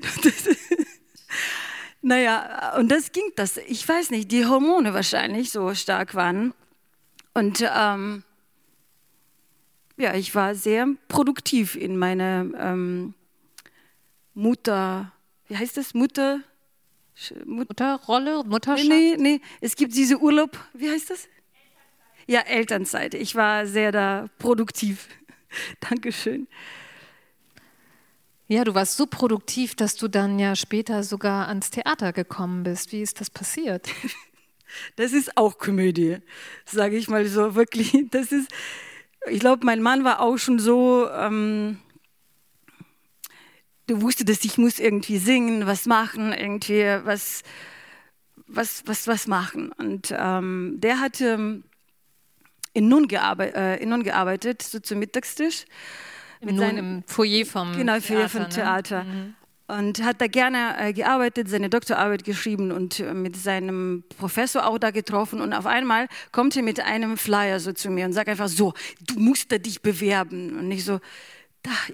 Naja, 2.02 2.76
und 2.76 2.90
das 2.90 3.12
ging 3.12 3.30
das. 3.36 3.56
Ich 3.56 3.88
weiß 3.88 4.10
nicht, 4.10 4.32
die 4.32 4.44
Hormone 4.44 4.92
wahrscheinlich 4.92 5.52
so 5.52 5.72
stark 5.74 6.14
waren. 6.14 6.52
Und 7.32 7.64
ähm, 7.74 8.24
ja, 9.96 10.14
ich 10.14 10.34
war 10.34 10.54
sehr 10.54 10.88
produktiv 11.08 11.76
in 11.76 11.96
meiner 11.96 12.46
ähm, 12.58 13.14
Mutter, 14.34 15.12
wie 15.48 15.56
heißt 15.56 15.76
das, 15.76 15.94
Mutter? 15.94 16.40
Mut 17.44 17.68
Mutterrolle, 17.68 18.42
Mutterschaft? 18.44 18.88
Nee, 18.88 19.16
nee, 19.18 19.40
es 19.60 19.76
gibt 19.76 19.94
diese 19.94 20.18
Urlaub, 20.18 20.58
wie 20.72 20.90
heißt 20.90 21.10
das? 21.10 21.28
Ja, 22.26 22.40
Elternzeit. 22.40 23.14
Ich 23.14 23.34
war 23.34 23.66
sehr 23.66 23.92
da 23.92 24.28
produktiv. 24.38 25.08
Dankeschön. 25.80 26.48
Ja, 28.52 28.64
du 28.64 28.74
warst 28.74 28.98
so 28.98 29.06
produktiv, 29.06 29.74
dass 29.76 29.96
du 29.96 30.08
dann 30.08 30.38
ja 30.38 30.54
später 30.56 31.04
sogar 31.04 31.48
ans 31.48 31.70
Theater 31.70 32.12
gekommen 32.12 32.64
bist. 32.64 32.92
Wie 32.92 33.00
ist 33.00 33.20
das 33.20 33.30
passiert? 33.30 33.88
Das 34.96 35.12
ist 35.12 35.36
auch 35.36 35.58
Komödie, 35.58 36.16
sage 36.64 36.96
ich 36.96 37.06
mal 37.06 37.26
so 37.26 37.54
wirklich. 37.54 37.94
Das 38.10 38.32
ist, 38.32 38.50
ich 39.28 39.40
glaube, 39.40 39.66
mein 39.66 39.82
Mann 39.82 40.02
war 40.02 40.20
auch 40.20 40.38
schon 40.38 40.58
so. 40.58 41.10
Ähm, 41.10 41.76
du 43.86 44.00
wusste, 44.00 44.24
dass 44.24 44.42
ich 44.46 44.56
muss 44.56 44.78
irgendwie 44.78 45.18
singen, 45.18 45.66
was 45.66 45.84
machen, 45.84 46.32
irgendwie 46.32 46.84
was, 47.04 47.42
was, 48.46 48.82
was, 48.86 49.06
was 49.06 49.26
machen. 49.26 49.72
Und 49.72 50.14
ähm, 50.16 50.76
der 50.78 51.00
hatte 51.00 51.62
in 52.72 52.88
Nun, 52.88 53.08
gearbeit, 53.08 53.54
äh, 53.54 53.76
in 53.76 53.90
Nun 53.90 54.04
gearbeitet, 54.04 54.62
so 54.62 54.80
zum 54.80 55.00
Mittagstisch. 55.00 55.66
Mit 56.42 56.56
Nun 56.56 56.76
im 56.76 57.02
Foyer 57.06 57.46
vom 57.46 57.72
genau, 57.72 57.98
Theater. 57.98 58.02
Foyer 58.02 58.28
vom 58.28 58.50
Theater. 58.50 59.04
Ne? 59.04 59.34
Und 59.68 60.02
hat 60.02 60.20
da 60.20 60.26
gerne 60.26 60.74
äh, 60.78 60.92
gearbeitet, 60.92 61.48
seine 61.48 61.70
Doktorarbeit 61.70 62.24
geschrieben 62.24 62.72
und 62.72 63.00
äh, 63.00 63.14
mit 63.14 63.36
seinem 63.36 64.04
Professor 64.18 64.66
auch 64.66 64.78
da 64.78 64.90
getroffen. 64.90 65.40
Und 65.40 65.52
auf 65.52 65.66
einmal 65.66 66.08
kommt 66.30 66.56
er 66.56 66.62
mit 66.62 66.80
einem 66.80 67.16
Flyer 67.16 67.60
so 67.60 67.72
zu 67.72 67.90
mir 67.90 68.04
und 68.04 68.12
sagt 68.12 68.28
einfach 68.28 68.48
so, 68.48 68.74
du 69.00 69.18
musst 69.18 69.52
da 69.52 69.58
dich 69.58 69.80
bewerben. 69.80 70.58
Und 70.58 70.70
ich 70.72 70.84
so, 70.84 71.00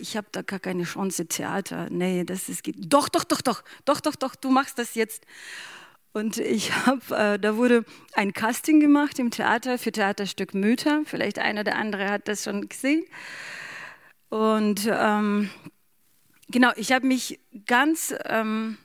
ich 0.01 0.17
habe 0.17 0.27
da 0.33 0.43
gar 0.43 0.59
keine 0.59 0.85
Chance, 0.85 1.27
Theater. 1.27 1.89
Nee, 1.91 2.25
das 2.25 2.49
ist, 2.49 2.63
doch, 2.77 3.09
doch, 3.09 3.25
doch, 3.25 3.43
doch, 3.43 3.63
doch, 3.85 4.01
doch, 4.01 4.17
doch, 4.17 4.35
du 4.35 4.51
machst 4.51 4.79
das 4.79 4.95
jetzt. 4.95 5.25
Und 6.13 6.39
ich 6.39 6.75
habe, 6.87 7.15
äh, 7.15 7.39
da 7.39 7.57
wurde 7.57 7.85
ein 8.15 8.33
Casting 8.33 8.81
gemacht 8.81 9.19
im 9.19 9.31
Theater 9.31 9.79
für 9.79 9.93
Theaterstück 9.93 10.55
Mütter. 10.55 11.03
Vielleicht 11.05 11.39
einer 11.39 11.61
oder 11.61 11.77
andere 11.77 12.11
hat 12.11 12.29
das 12.29 12.45
schon 12.45 12.69
gesehen. 12.69 13.05
Und 14.29 14.89
ähm, 14.91 15.51
genau, 16.49 16.71
ich 16.77 16.93
habe 16.93 17.07
mich 17.07 17.41
ganz 17.67 18.15
ähm, 18.25 18.77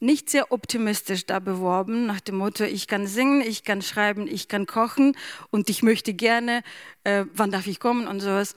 nicht 0.00 0.30
sehr 0.30 0.52
optimistisch 0.52 1.26
da 1.26 1.40
beworben, 1.40 2.06
nach 2.06 2.20
dem 2.20 2.36
Motto, 2.36 2.64
ich 2.64 2.86
kann 2.86 3.06
singen, 3.06 3.40
ich 3.40 3.64
kann 3.64 3.82
schreiben, 3.82 4.28
ich 4.28 4.46
kann 4.46 4.66
kochen 4.66 5.16
und 5.50 5.68
ich 5.70 5.82
möchte 5.82 6.14
gerne, 6.14 6.62
äh, 7.04 7.24
wann 7.34 7.50
darf 7.50 7.66
ich 7.66 7.80
kommen 7.80 8.06
und 8.06 8.20
sowas. 8.20 8.54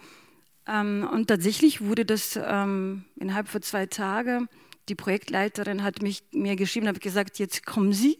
Ähm, 0.67 1.07
und 1.11 1.27
tatsächlich 1.27 1.81
wurde 1.81 2.05
das 2.05 2.39
ähm, 2.41 3.05
innerhalb 3.15 3.47
von 3.47 3.63
zwei 3.63 3.87
Tagen, 3.87 4.47
die 4.89 4.95
Projektleiterin 4.95 5.83
hat 5.83 6.01
mich, 6.01 6.23
mir 6.31 6.55
geschrieben, 6.55 6.87
habe 6.87 6.99
gesagt, 6.99 7.39
jetzt 7.39 7.65
kommen 7.65 7.93
Sie. 7.93 8.19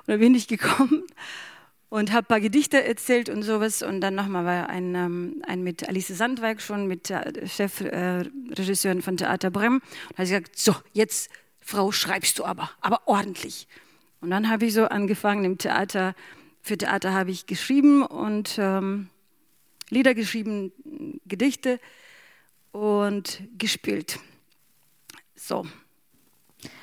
Und 0.00 0.08
da 0.08 0.16
bin 0.18 0.34
ich 0.34 0.46
gekommen 0.46 1.04
und 1.92 2.10
habe 2.10 2.24
ein 2.24 2.28
paar 2.28 2.40
Gedichte 2.40 2.82
erzählt 2.82 3.28
und 3.28 3.42
sowas. 3.42 3.82
Und 3.82 4.00
dann 4.00 4.14
nochmal 4.14 4.46
war 4.46 4.70
ein, 4.70 4.94
ähm, 4.94 5.42
ein 5.46 5.62
mit 5.62 5.86
Alice 5.86 6.08
Sandweig 6.08 6.62
schon, 6.62 6.86
mit 6.86 7.10
der 7.10 7.30
Chefregisseurin 7.46 9.00
äh, 9.00 9.02
von 9.02 9.18
Theater 9.18 9.50
Brem. 9.50 9.82
Und 10.08 10.18
habe 10.18 10.22
gesagt, 10.22 10.58
so, 10.58 10.74
jetzt, 10.94 11.30
Frau, 11.60 11.92
schreibst 11.92 12.38
du 12.38 12.46
aber, 12.46 12.70
aber 12.80 13.02
ordentlich. 13.04 13.68
Und 14.22 14.30
dann 14.30 14.48
habe 14.48 14.64
ich 14.64 14.72
so 14.72 14.86
angefangen 14.86 15.44
im 15.44 15.58
Theater, 15.58 16.14
für 16.62 16.78
Theater 16.78 17.12
habe 17.12 17.30
ich 17.30 17.44
geschrieben 17.44 18.02
und 18.02 18.56
ähm, 18.56 19.10
Lieder 19.90 20.14
geschrieben, 20.14 20.72
Gedichte 21.26 21.78
und 22.70 23.42
gespielt. 23.58 24.18
So. 25.34 25.66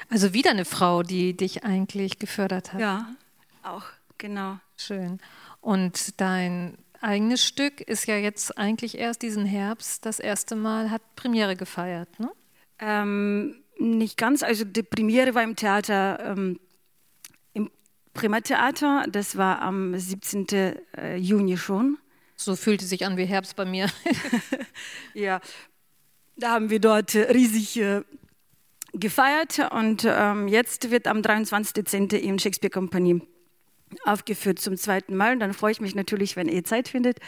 Also 0.07 0.33
wieder 0.35 0.51
eine 0.51 0.65
Frau, 0.65 1.01
die 1.01 1.35
dich 1.35 1.63
eigentlich 1.63 2.19
gefördert 2.19 2.73
hat. 2.73 2.79
Ja, 2.79 3.15
auch, 3.63 3.85
genau. 4.19 4.59
Schön. 4.79 5.19
Und 5.59 6.19
dein 6.21 6.77
eigenes 7.01 7.45
Stück 7.45 7.81
ist 7.81 8.07
ja 8.07 8.15
jetzt 8.15 8.57
eigentlich 8.57 8.97
erst 8.97 9.21
diesen 9.21 9.45
Herbst 9.45 10.05
das 10.05 10.19
erste 10.19 10.55
Mal, 10.55 10.89
hat 10.89 11.01
Premiere 11.15 11.55
gefeiert, 11.55 12.19
ne? 12.19 12.31
Ähm, 12.79 13.61
nicht 13.77 14.17
ganz. 14.17 14.41
Also 14.41 14.63
die 14.63 14.83
Premiere 14.83 15.35
war 15.35 15.43
im 15.43 15.57
Theater, 15.57 16.19
ähm, 16.23 16.59
im 17.53 17.69
Primattheater. 18.13 19.05
Das 19.09 19.37
war 19.37 19.61
am 19.61 19.97
17. 19.97 20.47
Äh, 20.95 21.17
Juni 21.17 21.57
schon. 21.57 21.97
So 22.37 22.55
fühlte 22.55 22.85
sich 22.85 23.05
an 23.05 23.17
wie 23.17 23.25
Herbst 23.25 23.57
bei 23.57 23.65
mir. 23.65 23.87
ja, 25.13 25.41
da 26.37 26.51
haben 26.51 26.69
wir 26.69 26.79
dort 26.79 27.13
riesig 27.15 27.77
äh, 27.81 28.01
gefeiert 28.93 29.59
und 29.71 30.05
ähm, 30.07 30.47
jetzt 30.47 30.89
wird 30.89 31.05
am 31.05 31.21
23. 31.21 31.73
Dezember 31.73 32.17
im 32.17 32.39
Shakespeare 32.39 32.71
Company 32.71 33.21
aufgeführt 34.05 34.59
zum 34.59 34.77
zweiten 34.77 35.15
Mal. 35.15 35.33
Und 35.33 35.39
dann 35.39 35.53
freue 35.53 35.71
ich 35.71 35.81
mich 35.81 35.95
natürlich, 35.95 36.35
wenn 36.35 36.47
ihr 36.47 36.63
Zeit 36.63 36.89
findet 36.89 37.19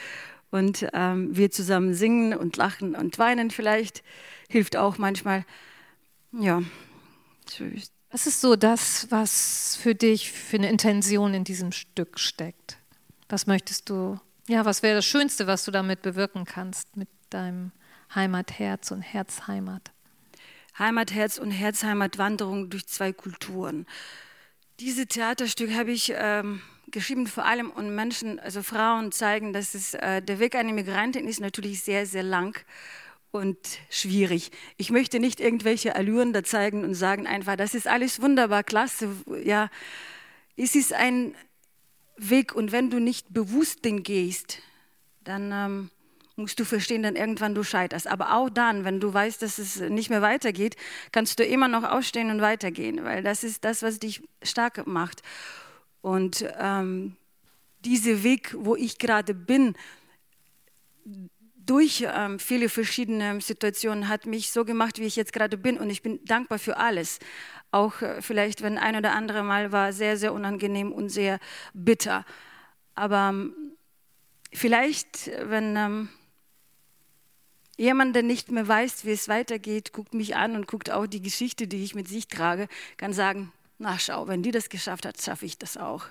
und 0.52 0.88
ähm, 0.94 1.36
wir 1.36 1.50
zusammen 1.50 1.94
singen 1.94 2.36
und 2.36 2.58
lachen 2.58 2.96
und 2.96 3.18
weinen 3.18 3.52
vielleicht. 3.52 4.04
Hilft 4.50 4.76
auch 4.76 4.98
manchmal. 4.98 5.46
Ja, 6.34 6.62
Was 8.12 8.28
ist 8.28 8.42
so 8.42 8.56
das, 8.56 9.08
was 9.10 9.78
für 9.82 9.96
dich 9.96 10.32
für 10.32 10.58
eine 10.58 10.70
Intention 10.70 11.34
in 11.34 11.44
diesem 11.44 11.72
Stück 11.72 12.20
steckt? 12.20 12.78
Was 13.30 13.48
möchtest 13.48 13.90
du, 13.90 14.20
ja, 14.48 14.66
was 14.66 14.84
wäre 14.84 14.96
das 14.96 15.06
Schönste, 15.06 15.48
was 15.48 15.64
du 15.64 15.72
damit 15.72 16.02
bewirken 16.02 16.44
kannst, 16.46 16.98
mit 16.98 17.08
deinem 17.30 17.72
Heimatherz 18.14 18.92
und 18.92 19.02
Herzheimat? 19.02 19.92
Heimatherz 20.78 21.38
und 21.38 21.52
Herzheimatwanderung 21.52 22.70
durch 22.70 22.88
zwei 22.88 23.14
Kulturen. 23.14 23.86
Diese 24.82 25.06
Theaterstück 25.06 25.76
habe 25.76 25.92
ich 25.92 26.12
ähm, 26.16 26.60
geschrieben 26.90 27.28
vor 27.28 27.46
allem, 27.46 27.70
um 27.70 27.94
Menschen, 27.94 28.40
also 28.40 28.64
Frauen 28.64 29.12
zeigen, 29.12 29.54
dass 29.54 29.76
es, 29.76 29.94
äh, 29.94 30.24
der 30.24 30.40
Weg 30.40 30.56
einer 30.56 30.74
Migrantin 30.74 31.28
ist 31.28 31.40
natürlich 31.40 31.84
sehr, 31.84 32.08
sehr 32.08 32.24
lang 32.24 32.60
und 33.30 33.60
schwierig. 33.92 34.50
Ich 34.78 34.90
möchte 34.90 35.20
nicht 35.20 35.40
irgendwelche 35.40 35.96
Allüren 35.96 36.34
da 36.34 36.44
zeigen 36.44 36.84
und 36.84 36.96
sagen 36.96 37.28
einfach, 37.28 37.58
das 37.58 37.76
ist 37.76 37.88
alles 37.88 38.24
wunderbar, 38.24 38.64
klasse. 38.64 39.10
Ja, 39.44 39.70
es 40.58 40.74
ist 40.74 40.94
ein 40.94 41.36
Weg 42.18 42.56
und 42.56 42.72
wenn 42.72 42.90
du 42.90 43.00
nicht 43.00 43.32
bewusst 43.32 43.86
den 43.86 44.02
gehst, 44.02 44.64
dann 45.24 45.52
ähm, 45.52 45.90
musst 46.36 46.60
du 46.60 46.66
verstehen, 46.66 47.04
dann 47.04 47.16
irgendwann 47.16 47.56
du 47.56 47.64
scheiterst. 47.64 48.08
Aber 48.08 48.36
auch 48.36 48.50
dann, 48.50 48.86
wenn 48.86 49.00
du 49.00 49.14
weißt, 49.14 49.42
dass 49.42 49.58
es 49.58 49.80
nicht 49.80 50.10
mehr 50.10 50.22
weitergeht, 50.22 50.76
kannst 51.12 51.40
du 51.40 51.44
immer 51.44 51.68
noch 51.68 51.84
aufstehen 51.84 52.30
und 52.30 52.42
weitergehen, 52.42 53.04
weil 53.04 53.24
das 53.24 53.44
ist 53.44 53.64
das, 53.66 53.84
was 53.84 54.00
dich 54.00 54.22
stark 54.42 54.88
macht. 54.88 55.22
Und 56.02 56.46
ähm, 56.60 57.16
dieser 57.86 58.24
Weg, 58.24 58.56
wo 58.58 58.76
ich 58.76 58.98
gerade 58.98 59.34
bin, 59.34 59.76
durch 61.66 62.06
ähm, 62.08 62.40
viele 62.40 62.70
verschiedene 62.70 63.40
Situationen 63.40 64.08
hat 64.08 64.26
mich 64.26 64.52
so 64.52 64.66
gemacht, 64.66 65.00
wie 65.00 65.06
ich 65.06 65.16
jetzt 65.16 65.34
gerade 65.34 65.58
bin. 65.58 65.78
Und 65.78 65.90
ich 65.90 66.02
bin 66.02 66.20
dankbar 66.26 66.60
für 66.60 66.78
alles. 66.78 67.20
Auch 67.72 68.02
äh, 68.02 68.22
vielleicht, 68.22 68.62
wenn 68.62 68.78
ein 68.78 68.96
oder 68.96 69.14
andere 69.14 69.44
Mal 69.44 69.72
war 69.72 69.94
sehr, 69.94 70.18
sehr 70.18 70.34
unangenehm 70.34 70.92
und 70.92 71.10
sehr 71.10 71.40
bitter. 71.74 72.26
Aber 72.96 73.30
ähm, 73.30 73.54
vielleicht, 74.52 75.32
wenn 75.50 75.76
ähm, 75.76 76.10
jemand, 77.82 78.16
der 78.16 78.24
nicht 78.24 78.52
mehr 78.52 78.68
weiß, 78.68 79.06
wie 79.06 79.12
es 79.12 79.28
weitergeht, 79.28 79.92
guckt 79.92 80.14
mich 80.14 80.36
an 80.36 80.56
und 80.56 80.68
guckt 80.68 80.92
auch 80.92 81.08
die 81.08 81.22
Geschichte, 81.22 81.68
die 81.68 81.84
ich 81.84 81.96
mit 81.96 82.08
sich 82.08 82.28
trage, 82.28 82.68
kann 82.98 83.12
sagen, 83.12 83.52
na 83.80 83.98
schau, 83.98 84.28
wenn 84.28 84.44
die 84.44 84.52
das 84.52 84.70
geschafft 84.70 85.06
hat, 85.06 85.20
schaffe 85.20 85.46
ich 85.48 85.58
das 85.58 85.78
auch. 85.78 86.06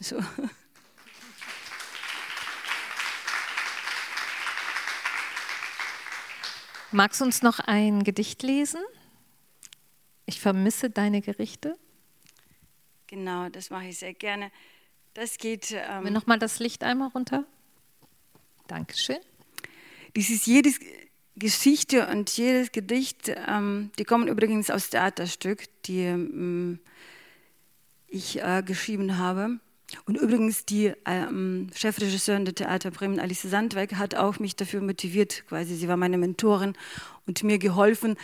So. 0.00 0.18
Magst 6.90 7.20
du 7.20 7.24
uns 7.24 7.42
noch 7.42 7.58
ein 7.58 8.02
Gedicht 8.02 8.42
lesen? 8.42 8.80
Ich 10.26 10.40
vermisse 10.40 10.88
deine 10.90 11.20
Gerichte. 11.20 11.76
Genau, 13.08 13.50
das 13.50 13.68
mache 13.68 13.88
ich 13.88 13.98
sehr 13.98 14.14
gerne. 14.14 14.50
Das 15.12 15.36
geht. 15.36 15.72
Ähm, 15.72 16.12
Nochmal 16.12 16.38
das 16.38 16.58
Licht 16.58 16.82
einmal 16.82 17.08
runter. 17.08 17.44
Dankeschön. 18.66 19.18
Dies 20.16 20.30
ist 20.30 20.46
jedes 20.46 20.78
Geschichte 21.36 22.06
und 22.06 22.30
jedes 22.36 22.70
Gedicht, 22.70 23.32
ähm, 23.48 23.90
die 23.98 24.04
kommen 24.04 24.28
übrigens 24.28 24.70
aus 24.70 24.90
Theaterstück, 24.90 25.64
die 25.86 26.02
ähm, 26.02 26.78
ich 28.06 28.40
äh, 28.40 28.62
geschrieben 28.64 29.18
habe. 29.18 29.58
Und 30.06 30.16
übrigens 30.16 30.64
die 30.64 30.92
ähm, 31.04 31.68
Chefregisseurin 31.74 32.44
der 32.44 32.54
Theater 32.54 32.90
Bremen, 32.90 33.18
Alice 33.18 33.42
Sandweg, 33.42 33.94
hat 33.94 34.14
auch 34.14 34.38
mich 34.38 34.56
dafür 34.56 34.80
motiviert, 34.80 35.44
quasi. 35.48 35.74
Sie 35.74 35.88
war 35.88 35.96
meine 35.96 36.18
Mentorin 36.18 36.74
und 37.26 37.42
mir 37.42 37.58
geholfen, 37.58 38.16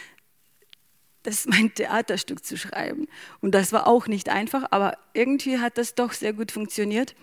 das 1.25 1.47
mein 1.49 1.75
Theaterstück 1.75 2.45
zu 2.45 2.57
schreiben. 2.57 3.09
Und 3.41 3.55
das 3.55 3.73
war 3.73 3.89
auch 3.89 4.07
nicht 4.07 4.29
einfach, 4.29 4.67
aber 4.71 4.97
irgendwie 5.13 5.59
hat 5.59 5.79
das 5.79 5.95
doch 5.97 6.13
sehr 6.13 6.33
gut 6.33 6.53
funktioniert. 6.53 7.15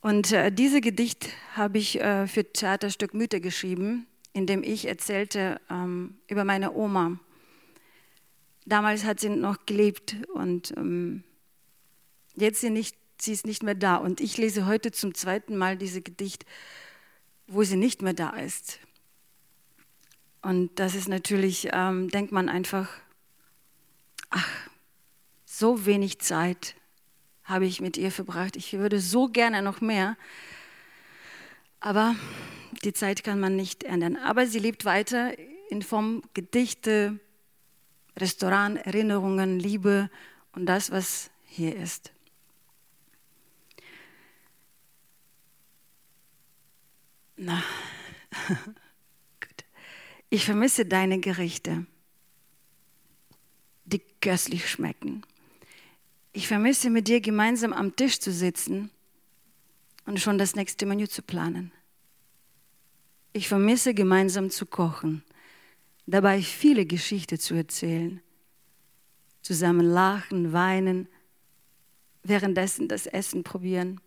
Und 0.00 0.32
äh, 0.32 0.52
dieses 0.52 0.80
Gedicht 0.80 1.28
habe 1.54 1.78
ich 1.78 2.00
äh, 2.00 2.26
für 2.26 2.44
Theaterstück 2.44 3.14
Mythe 3.14 3.40
geschrieben, 3.40 4.06
in 4.32 4.46
dem 4.46 4.62
ich 4.62 4.86
erzählte 4.86 5.60
ähm, 5.70 6.18
über 6.28 6.44
meine 6.44 6.72
Oma. 6.72 7.18
Damals 8.64 9.04
hat 9.04 9.18
sie 9.20 9.28
noch 9.28 9.66
gelebt 9.66 10.16
und 10.34 10.72
ähm, 10.76 11.24
jetzt 12.36 12.60
sie 12.60 12.70
nicht 12.70 12.96
sie 13.22 13.32
ist 13.32 13.46
nicht 13.46 13.62
mehr 13.62 13.74
da. 13.74 13.96
Und 13.96 14.20
ich 14.20 14.36
lese 14.36 14.66
heute 14.66 14.92
zum 14.92 15.14
zweiten 15.14 15.56
Mal 15.56 15.76
dieses 15.76 16.04
Gedicht, 16.04 16.44
wo 17.46 17.62
sie 17.62 17.76
nicht 17.76 18.02
mehr 18.02 18.14
da 18.14 18.30
ist. 18.30 18.78
Und 20.42 20.78
das 20.78 20.94
ist 20.94 21.08
natürlich, 21.08 21.68
ähm, 21.72 22.08
denkt 22.10 22.32
man 22.32 22.48
einfach, 22.48 22.88
ach, 24.30 24.48
so 25.44 25.86
wenig 25.86 26.20
Zeit 26.20 26.74
habe 27.48 27.64
ich 27.64 27.80
mit 27.80 27.96
ihr 27.96 28.12
verbracht. 28.12 28.56
Ich 28.56 28.74
würde 28.74 29.00
so 29.00 29.28
gerne 29.28 29.62
noch 29.62 29.80
mehr. 29.80 30.16
Aber 31.80 32.14
die 32.84 32.92
Zeit 32.92 33.24
kann 33.24 33.40
man 33.40 33.56
nicht 33.56 33.84
ändern. 33.84 34.16
Aber 34.16 34.46
sie 34.46 34.58
lebt 34.58 34.84
weiter 34.84 35.32
in 35.70 35.82
Form 35.82 36.22
Gedichte, 36.34 37.18
Restaurant, 38.16 38.84
Erinnerungen, 38.84 39.58
Liebe 39.58 40.10
und 40.52 40.66
das, 40.66 40.90
was 40.90 41.30
hier 41.46 41.74
ist. 41.74 42.12
Na, 47.36 47.62
gut. 49.40 49.64
Ich 50.28 50.44
vermisse 50.44 50.84
deine 50.84 51.20
Gerichte, 51.20 51.86
die 53.84 54.02
köstlich 54.20 54.68
schmecken. 54.68 55.22
Ich 56.38 56.46
vermisse 56.46 56.88
mit 56.88 57.08
dir 57.08 57.20
gemeinsam 57.20 57.72
am 57.72 57.96
Tisch 57.96 58.20
zu 58.20 58.30
sitzen 58.30 58.90
und 60.06 60.20
schon 60.20 60.38
das 60.38 60.54
nächste 60.54 60.86
Menü 60.86 61.08
zu 61.08 61.20
planen. 61.20 61.72
Ich 63.32 63.48
vermisse 63.48 63.92
gemeinsam 63.92 64.48
zu 64.48 64.64
kochen, 64.64 65.24
dabei 66.06 66.40
viele 66.40 66.86
Geschichten 66.86 67.40
zu 67.40 67.54
erzählen, 67.54 68.20
zusammen 69.42 69.84
lachen, 69.84 70.52
weinen, 70.52 71.08
währenddessen 72.22 72.86
das 72.86 73.08
Essen 73.08 73.42
probieren. 73.42 74.00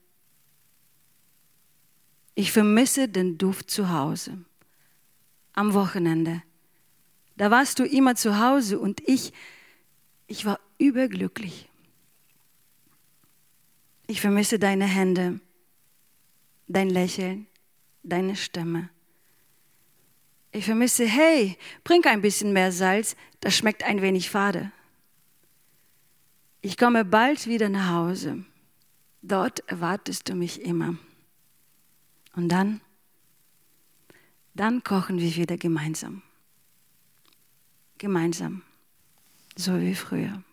Ich 2.34 2.54
vermisse 2.54 3.10
den 3.10 3.38
Duft 3.38 3.70
zu 3.70 3.90
Hause. 3.90 4.38
Am 5.52 5.74
Wochenende. 5.74 6.44
Da 7.36 7.52
warst 7.52 7.78
du 7.80 7.84
immer 7.84 8.16
zu 8.16 8.40
Hause 8.40 8.80
und 8.80 9.02
ich, 9.06 9.34
ich 10.28 10.46
war 10.46 10.62
überglücklich. 10.78 11.68
Ich 14.12 14.20
vermisse 14.20 14.60
deine 14.60 14.84
Hände, 14.84 15.40
dein 16.68 16.90
Lächeln, 16.90 17.48
deine 18.04 18.36
Stimme. 18.36 18.90
Ich 20.52 20.66
vermisse, 20.66 21.06
hey, 21.06 21.58
bring 21.86 22.04
ein 22.04 22.20
bisschen 22.20 22.52
mehr 22.52 22.74
Salz, 22.74 23.16
das 23.40 23.56
schmeckt 23.56 23.86
ein 23.86 24.02
wenig 24.02 24.30
fade. 24.30 24.74
Ich 26.60 26.76
komme 26.78 27.06
bald 27.06 27.48
wieder 27.48 27.70
nach 27.70 27.90
Hause. 27.90 28.44
Dort 29.22 29.62
erwartest 29.70 30.28
du 30.28 30.36
mich 30.36 30.62
immer. 30.62 30.98
Und 32.36 32.50
dann, 32.50 32.82
dann 34.54 34.84
kochen 34.84 35.20
wir 35.20 35.34
wieder 35.38 35.56
gemeinsam. 35.56 36.22
Gemeinsam, 37.98 38.62
so 39.56 39.80
wie 39.80 39.96
früher. 39.96 40.44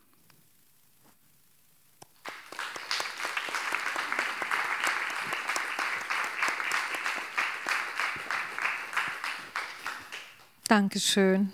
Dankeschön. 10.68 11.50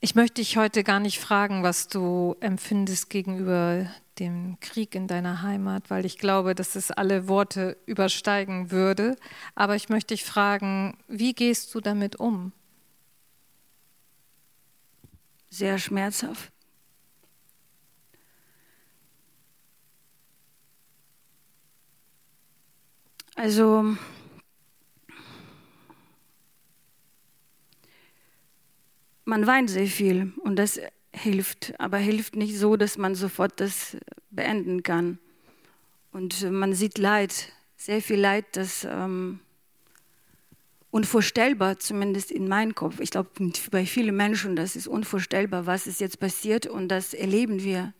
Ich 0.00 0.16
möchte 0.16 0.40
dich 0.40 0.56
heute 0.56 0.82
gar 0.82 0.98
nicht 0.98 1.20
fragen, 1.20 1.62
was 1.62 1.86
du 1.86 2.34
empfindest 2.40 3.10
gegenüber 3.10 3.86
dem 4.18 4.58
Krieg 4.58 4.96
in 4.96 5.06
deiner 5.06 5.42
Heimat, 5.42 5.88
weil 5.88 6.04
ich 6.04 6.18
glaube, 6.18 6.56
dass 6.56 6.74
es 6.74 6.90
alle 6.90 7.28
Worte 7.28 7.76
übersteigen 7.86 8.72
würde. 8.72 9.14
Aber 9.54 9.76
ich 9.76 9.88
möchte 9.88 10.14
dich 10.14 10.24
fragen, 10.24 10.98
wie 11.06 11.32
gehst 11.32 11.72
du 11.76 11.80
damit 11.80 12.16
um? 12.16 12.50
Sehr 15.48 15.78
schmerzhaft. 15.78 16.50
Also 23.36 23.96
man 29.34 29.48
weint 29.48 29.68
sehr 29.68 29.88
viel 29.88 30.32
und 30.44 30.54
das 30.54 30.80
hilft, 31.12 31.74
aber 31.80 31.98
hilft 31.98 32.36
nicht 32.36 32.56
so, 32.56 32.76
dass 32.76 32.96
man 32.98 33.16
sofort 33.16 33.58
das 33.58 33.96
beenden 34.30 34.84
kann. 34.84 35.18
Und 36.12 36.48
man 36.52 36.72
sieht 36.72 36.98
Leid, 36.98 37.52
sehr 37.76 38.00
viel 38.00 38.20
Leid, 38.20 38.44
das 38.52 38.86
ähm, 38.88 39.40
unvorstellbar, 40.92 41.80
zumindest 41.80 42.30
in 42.30 42.46
meinem 42.46 42.76
Kopf. 42.76 43.00
Ich 43.00 43.10
glaube, 43.10 43.30
bei 43.72 43.86
vielen 43.86 44.16
Menschen, 44.16 44.54
das 44.54 44.76
ist 44.76 44.86
unvorstellbar, 44.86 45.66
was 45.66 45.88
ist 45.88 46.00
jetzt 46.00 46.20
passiert 46.20 46.68
und 46.68 46.86
das 46.86 47.12
erleben 47.12 47.64
wir. 47.64 47.92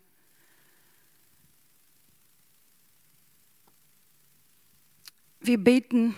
Wir 5.41 5.59
beten, 5.59 6.15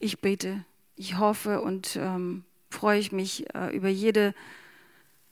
ich 0.00 0.20
bete, 0.20 0.66
ich 0.96 1.16
hoffe 1.16 1.62
und 1.62 1.96
ähm, 1.96 2.44
freue 2.70 2.98
ich 2.98 3.12
mich 3.12 3.52
äh, 3.54 3.74
über 3.74 3.88
jede 3.88 4.34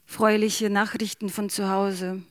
freuliche 0.05 0.71
Nachrichten 0.71 1.29
von 1.29 1.51
zu 1.51 1.69
Hause. 1.69 2.23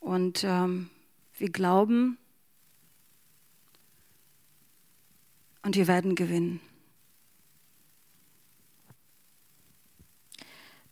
Und 0.00 0.44
ähm, 0.44 0.90
wir 1.36 1.50
glauben, 1.50 2.18
und 5.62 5.76
wir 5.76 5.86
werden 5.86 6.14
gewinnen. 6.14 6.60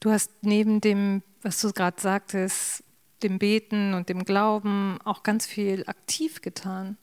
Du 0.00 0.10
hast 0.10 0.30
neben 0.42 0.80
dem, 0.80 1.22
was 1.42 1.60
du 1.60 1.72
gerade 1.72 2.00
sagtest, 2.00 2.84
dem 3.22 3.38
Beten 3.38 3.94
und 3.94 4.08
dem 4.08 4.24
Glauben 4.24 4.98
auch 5.04 5.22
ganz 5.22 5.46
viel 5.46 5.84
aktiv 5.88 6.40
getan. 6.40 6.96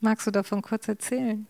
Magst 0.00 0.26
du 0.26 0.30
davon 0.30 0.62
kurz 0.62 0.86
erzählen? 0.88 1.46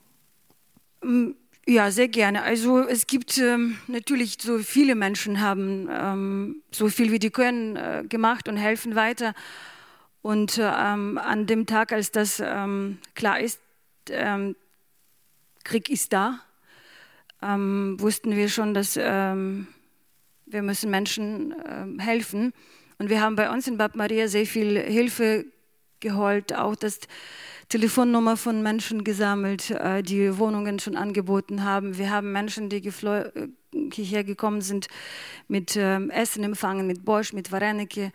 Mm, 1.03 1.31
ja, 1.67 1.91
sehr 1.91 2.09
gerne. 2.09 2.43
Also 2.43 2.81
es 2.81 3.07
gibt 3.07 3.37
ähm, 3.39 3.79
natürlich 3.89 4.39
so 4.41 4.59
viele 4.59 4.95
Menschen 4.95 5.41
haben 5.41 5.89
ähm, 5.91 6.63
so 6.71 6.89
viel 6.89 7.13
wie 7.13 7.19
die 7.19 7.31
können 7.31 7.77
äh, 7.77 8.05
gemacht 8.09 8.49
und 8.49 8.57
helfen 8.57 8.95
weiter. 8.95 9.35
Und 10.23 10.59
ähm, 10.61 11.19
an 11.19 11.47
dem 11.47 11.67
Tag, 11.67 11.93
als 11.93 12.11
das 12.11 12.43
ähm, 12.45 12.99
klar 13.15 13.41
ist, 13.41 13.61
ähm, 14.11 14.57
Krieg 15.63 15.91
ist 15.91 16.13
da, 16.15 16.41
ähm, 17.43 17.97
wussten 18.01 18.35
wir 18.35 18.49
schon, 18.49 18.73
dass 18.73 18.97
wir 20.51 20.63
müssen 20.63 20.91
Menschen 20.91 21.55
ähm, 21.69 21.99
helfen. 21.99 22.53
Und 22.99 23.11
wir 23.11 23.21
haben 23.21 23.37
bei 23.37 23.51
uns 23.51 23.67
in 23.69 23.77
Bad 23.77 23.97
Maria 23.97 24.29
sehr 24.29 24.47
viel 24.47 24.79
Hilfe 24.81 25.45
geholt, 26.01 26.55
auch 26.55 26.75
das 26.75 27.01
Telefonnummer 27.69 28.37
von 28.37 28.63
Menschen 28.63 29.05
gesammelt, 29.05 29.71
äh, 29.71 30.03
die 30.03 30.39
Wohnungen 30.39 30.79
schon 30.79 30.97
angeboten 30.97 31.65
haben. 31.65 31.99
Wir 31.99 32.11
haben 32.11 32.33
Menschen, 32.33 32.69
die 32.69 32.79
äh, 32.87 33.49
hierher 33.93 34.25
gekommen 34.25 34.61
sind, 34.61 34.89
mit 35.47 35.77
Essen 35.77 36.45
empfangen, 36.45 36.87
mit 36.87 37.05
Borsch, 37.05 37.33
mit 37.33 37.53
Varenike. 37.53 38.13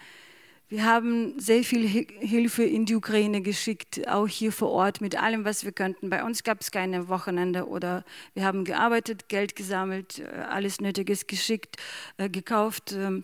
Wir 0.73 0.85
haben 0.85 1.39
sehr 1.39 1.63
viel 1.63 1.87
Hilfe 1.87 2.63
in 2.63 2.85
die 2.85 2.95
Ukraine 2.95 3.41
geschickt, 3.41 4.07
auch 4.07 4.27
hier 4.27 4.51
vor 4.51 4.71
Ort 4.71 5.01
mit 5.01 5.21
allem, 5.21 5.45
was 5.45 5.63
wir 5.65 5.71
könnten. 5.71 6.09
Bei 6.09 6.23
uns 6.23 6.43
gab 6.43 6.61
es 6.61 6.71
keine 6.71 7.09
Wochenende 7.09 7.67
oder 7.67 8.03
wir 8.33 8.43
haben 8.43 8.63
gearbeitet, 8.63 9.29
Geld 9.29 9.55
gesammelt, 9.55 10.17
äh, 10.17 10.23
alles 10.49 10.81
Nötiges 10.81 11.27
geschickt, 11.27 11.77
äh, 12.17 12.27
gekauft, 12.27 12.93
ähm, 12.93 13.23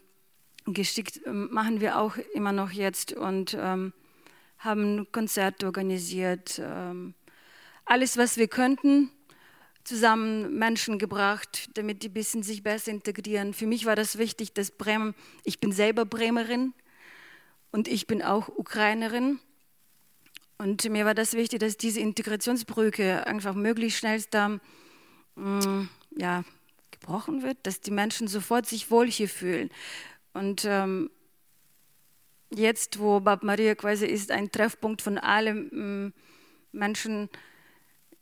geschickt. 0.65 1.21
Ähm, 1.25 1.49
machen 1.51 1.81
wir 1.81 1.97
auch 1.97 2.17
immer 2.35 2.51
noch 2.51 2.69
jetzt 2.69 3.13
und 3.13 3.57
ähm, 3.59 3.93
haben 4.59 5.11
Konzerte 5.11 5.65
organisiert. 5.65 6.61
Ähm, 6.63 7.15
alles, 7.85 8.17
was 8.17 8.37
wir 8.37 8.47
könnten, 8.47 9.09
zusammen 9.83 10.57
Menschen 10.57 10.99
gebracht, 10.99 11.69
damit 11.73 12.03
die 12.03 12.09
bisschen 12.09 12.43
sich 12.43 12.61
besser 12.63 12.91
integrieren. 12.91 13.53
Für 13.53 13.65
mich 13.65 13.85
war 13.85 13.95
das 13.95 14.17
wichtig, 14.17 14.53
dass 14.53 14.71
Bremen, 14.71 15.15
ich 15.43 15.59
bin 15.59 15.71
selber 15.71 16.05
Bremerin, 16.05 16.73
und 17.71 17.87
ich 17.87 18.07
bin 18.07 18.21
auch 18.21 18.49
Ukrainerin. 18.49 19.39
Und 20.57 20.89
mir 20.89 21.05
war 21.05 21.13
das 21.13 21.33
wichtig, 21.33 21.59
dass 21.59 21.77
diese 21.77 21.99
Integrationsbrücke 21.99 23.25
einfach 23.27 23.53
möglichst 23.53 23.99
schnell 23.99 24.21
da 24.29 24.59
mm, 25.35 25.89
ja, 26.17 26.43
gebrochen 26.91 27.43
wird, 27.43 27.57
dass 27.63 27.79
die 27.81 27.91
Menschen 27.91 28.27
sofort 28.27 28.65
sich 28.65 28.91
wohl 28.91 29.09
hier 29.09 29.29
fühlen. 29.29 29.69
Und 30.33 30.65
ähm, 30.65 31.09
jetzt, 32.53 32.99
wo 32.99 33.19
Bab 33.19 33.43
Maria 33.43 33.75
quasi 33.75 34.05
ist, 34.05 34.31
ein 34.31 34.51
Treffpunkt 34.51 35.01
von 35.01 35.17
allen 35.17 36.07
mm, 36.07 36.13
Menschen, 36.71 37.29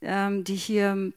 ähm, 0.01 0.43
die 0.43 0.55
hier 0.55 1.13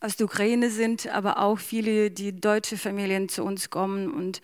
aus 0.00 0.16
der 0.16 0.26
Ukraine 0.26 0.70
sind, 0.70 1.06
aber 1.06 1.38
auch 1.38 1.58
viele, 1.58 2.10
die 2.10 2.38
deutsche 2.38 2.76
Familien 2.76 3.28
zu 3.28 3.42
uns 3.42 3.70
kommen 3.70 4.12
und 4.12 4.42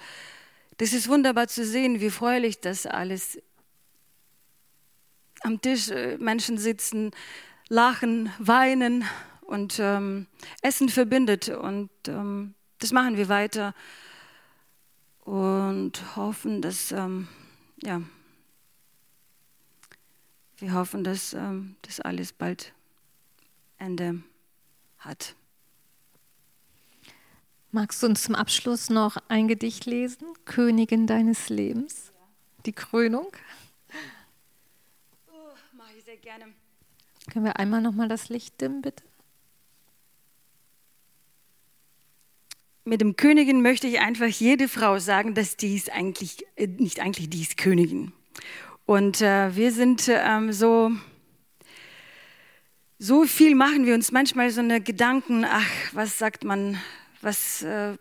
das 0.78 0.94
ist 0.94 1.08
wunderbar 1.08 1.46
zu 1.46 1.66
sehen, 1.66 2.00
wie 2.00 2.08
freulich 2.08 2.60
das 2.60 2.86
alles 2.86 3.38
am 5.42 5.60
Tisch 5.60 5.90
äh, 5.90 6.16
Menschen 6.16 6.56
sitzen, 6.56 7.10
lachen, 7.68 8.32
weinen 8.38 9.04
und 9.42 9.78
ähm, 9.78 10.26
Essen 10.62 10.88
verbindet. 10.88 11.50
Und 11.50 11.90
ähm, 12.08 12.54
das 12.78 12.92
machen 12.92 13.18
wir 13.18 13.28
weiter 13.28 13.74
und 15.30 16.16
hoffen, 16.16 16.60
dass, 16.60 16.90
ähm, 16.90 17.28
ja, 17.84 18.02
wir 20.58 20.74
hoffen, 20.74 21.04
dass 21.04 21.34
ähm, 21.34 21.76
das 21.82 22.00
alles 22.00 22.32
bald 22.32 22.72
Ende 23.78 24.24
hat. 24.98 25.36
Magst 27.70 28.02
du 28.02 28.08
uns 28.08 28.24
zum 28.24 28.34
Abschluss 28.34 28.90
noch 28.90 29.18
ein 29.28 29.46
Gedicht 29.46 29.86
lesen? 29.86 30.26
Königin 30.46 31.06
deines 31.06 31.48
Lebens, 31.48 32.10
die 32.66 32.72
Krönung. 32.72 33.28
Oh, 35.28 35.76
mache 35.76 35.92
ich 35.96 36.04
sehr 36.04 36.16
gerne. 36.16 36.46
Können 37.30 37.44
wir 37.44 37.56
einmal 37.56 37.80
noch 37.80 37.94
mal 37.94 38.08
das 38.08 38.30
Licht 38.30 38.60
dimmen, 38.60 38.82
bitte? 38.82 39.04
Mit 42.84 43.02
dem 43.02 43.14
Königin 43.14 43.60
möchte 43.60 43.86
ich 43.86 44.00
einfach 44.00 44.26
jede 44.26 44.66
Frau 44.66 44.98
sagen, 44.98 45.34
dass 45.34 45.56
die 45.56 45.76
ist 45.76 45.92
eigentlich, 45.92 46.46
äh, 46.56 46.66
nicht 46.66 47.00
eigentlich, 47.00 47.28
die 47.28 47.42
ist 47.42 47.58
Königin. 47.58 48.12
Und 48.86 49.20
äh, 49.20 49.54
wir 49.54 49.70
sind 49.70 50.08
ähm, 50.08 50.52
so, 50.52 50.90
so 52.98 53.24
viel 53.24 53.54
machen 53.54 53.84
wir 53.84 53.94
uns 53.94 54.12
manchmal 54.12 54.50
so 54.50 54.60
eine 54.60 54.80
Gedanken, 54.80 55.44
ach, 55.44 55.70
was 55.92 56.18
sagt 56.18 56.44
man, 56.44 56.78
was. 57.20 57.62
Äh 57.62 57.96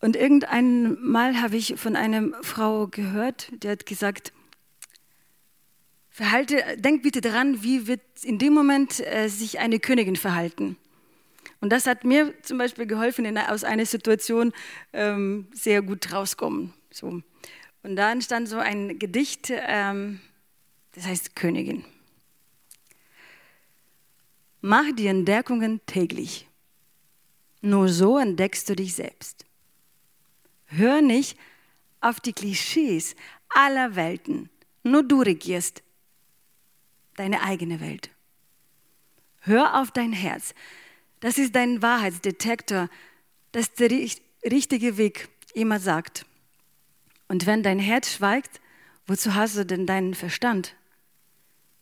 und 0.00 0.14
irgendein 0.14 1.00
Mal 1.00 1.40
habe 1.40 1.56
ich 1.56 1.74
von 1.76 1.96
einer 1.96 2.30
Frau 2.42 2.86
gehört, 2.86 3.50
die 3.62 3.68
hat 3.68 3.86
gesagt, 3.86 4.32
verhalte, 6.10 6.62
denk 6.78 7.02
bitte 7.02 7.20
daran, 7.20 7.62
wie 7.62 7.86
wird 7.86 8.02
in 8.22 8.38
dem 8.38 8.52
Moment 8.52 9.00
äh, 9.00 9.28
sich 9.28 9.58
eine 9.58 9.78
Königin 9.80 10.16
verhalten. 10.16 10.76
Und 11.60 11.70
das 11.70 11.86
hat 11.86 12.04
mir 12.04 12.34
zum 12.42 12.58
Beispiel 12.58 12.86
geholfen, 12.86 13.24
in, 13.24 13.38
aus 13.38 13.64
einer 13.64 13.86
Situation 13.86 14.52
ähm, 14.92 15.48
sehr 15.52 15.82
gut 15.82 16.12
rauskommen. 16.12 16.72
So. 16.90 17.22
Und 17.82 17.96
da 17.96 18.12
entstand 18.12 18.48
so 18.48 18.58
ein 18.58 18.98
Gedicht, 18.98 19.50
ähm, 19.50 20.20
das 20.92 21.06
heißt 21.06 21.36
Königin. 21.36 21.84
Mach 24.60 24.92
die 24.94 25.06
Entdeckungen 25.06 25.80
täglich. 25.86 26.48
Nur 27.60 27.88
so 27.88 28.18
entdeckst 28.18 28.68
du 28.68 28.76
dich 28.76 28.94
selbst. 28.94 29.44
Hör 30.66 31.00
nicht 31.00 31.38
auf 32.00 32.20
die 32.20 32.32
Klischees 32.32 33.14
aller 33.48 33.96
Welten. 33.96 34.50
Nur 34.82 35.02
du 35.02 35.22
regierst 35.22 35.82
deine 37.16 37.42
eigene 37.42 37.80
Welt. 37.80 38.10
Hör 39.40 39.80
auf 39.80 39.90
dein 39.90 40.12
Herz. 40.12 40.54
Das 41.20 41.38
ist 41.38 41.54
dein 41.54 41.82
Wahrheitsdetektor, 41.82 42.88
das 43.52 43.72
der 43.74 43.90
richtige 43.90 44.96
Weg 44.96 45.28
immer 45.54 45.80
sagt. 45.80 46.26
Und 47.28 47.46
wenn 47.46 47.62
dein 47.62 47.78
Herz 47.78 48.14
schweigt, 48.14 48.60
wozu 49.06 49.34
hast 49.34 49.56
du 49.56 49.64
denn 49.64 49.86
deinen 49.86 50.14
Verstand? 50.14 50.74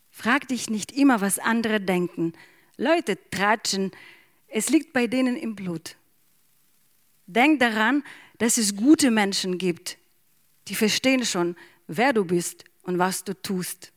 Frag 0.09 0.47
dich 0.47 0.69
nicht 0.69 0.91
immer, 0.93 1.19
was 1.21 1.39
andere 1.39 1.81
denken, 1.81 2.33
Leute 2.77 3.17
tratschen, 3.29 3.91
es 4.47 4.69
liegt 4.69 4.93
bei 4.93 5.07
denen 5.07 5.35
im 5.35 5.55
Blut. 5.55 5.97
Denk 7.27 7.59
daran, 7.59 8.03
dass 8.37 8.57
es 8.57 8.75
gute 8.75 9.11
Menschen 9.11 9.57
gibt, 9.57 9.97
die 10.67 10.75
verstehen 10.75 11.25
schon, 11.25 11.55
wer 11.87 12.13
du 12.13 12.25
bist 12.25 12.63
und 12.83 12.97
was 12.97 13.23
du 13.23 13.33
tust. 13.33 13.91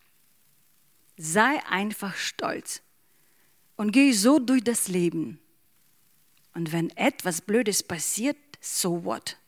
Sei 1.16 1.61
einfach 1.68 2.16
stolz 2.16 2.82
und 3.79 3.93
geh 3.93 4.12
so 4.12 4.39
durch 4.41 4.62
das 4.62 4.89
Leben. 4.89 5.39
Und 6.53 6.72
wenn 6.72 6.91
etwas 6.97 7.41
Blödes 7.41 7.83
passiert, 7.83 8.37
so 8.61 9.05
what? 9.05 9.39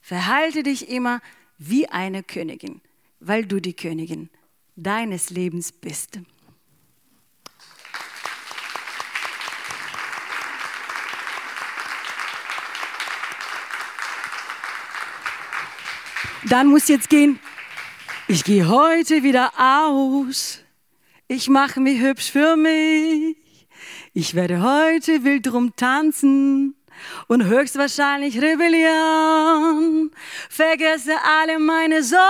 Verhalte 0.00 0.62
dich 0.62 0.88
immer 0.88 1.20
wie 1.58 1.86
eine 1.88 2.22
Königin, 2.22 2.80
weil 3.20 3.44
du 3.44 3.60
die 3.60 3.74
Königin 3.74 4.30
deines 4.76 5.28
Lebens 5.30 5.70
bist. 5.70 6.18
Dann 16.48 16.66
muss 16.66 16.88
jetzt 16.88 17.10
gehen 17.10 17.38
Ich 18.26 18.42
gehe 18.42 18.66
heute 18.68 19.22
wieder 19.22 19.52
aus. 19.58 20.61
Ich 21.34 21.48
mache 21.48 21.80
mich 21.80 21.98
hübsch 21.98 22.30
für 22.30 22.56
mich. 22.56 23.38
Ich 24.12 24.34
werde 24.34 24.62
heute 24.62 25.24
wild 25.24 25.46
drum 25.46 25.74
tanzen 25.74 26.76
und 27.26 27.46
höchstwahrscheinlich 27.46 28.42
rebellieren. 28.42 30.10
Vergesse 30.50 31.14
alle 31.24 31.58
meine 31.58 32.02
Sorgen 32.02 32.20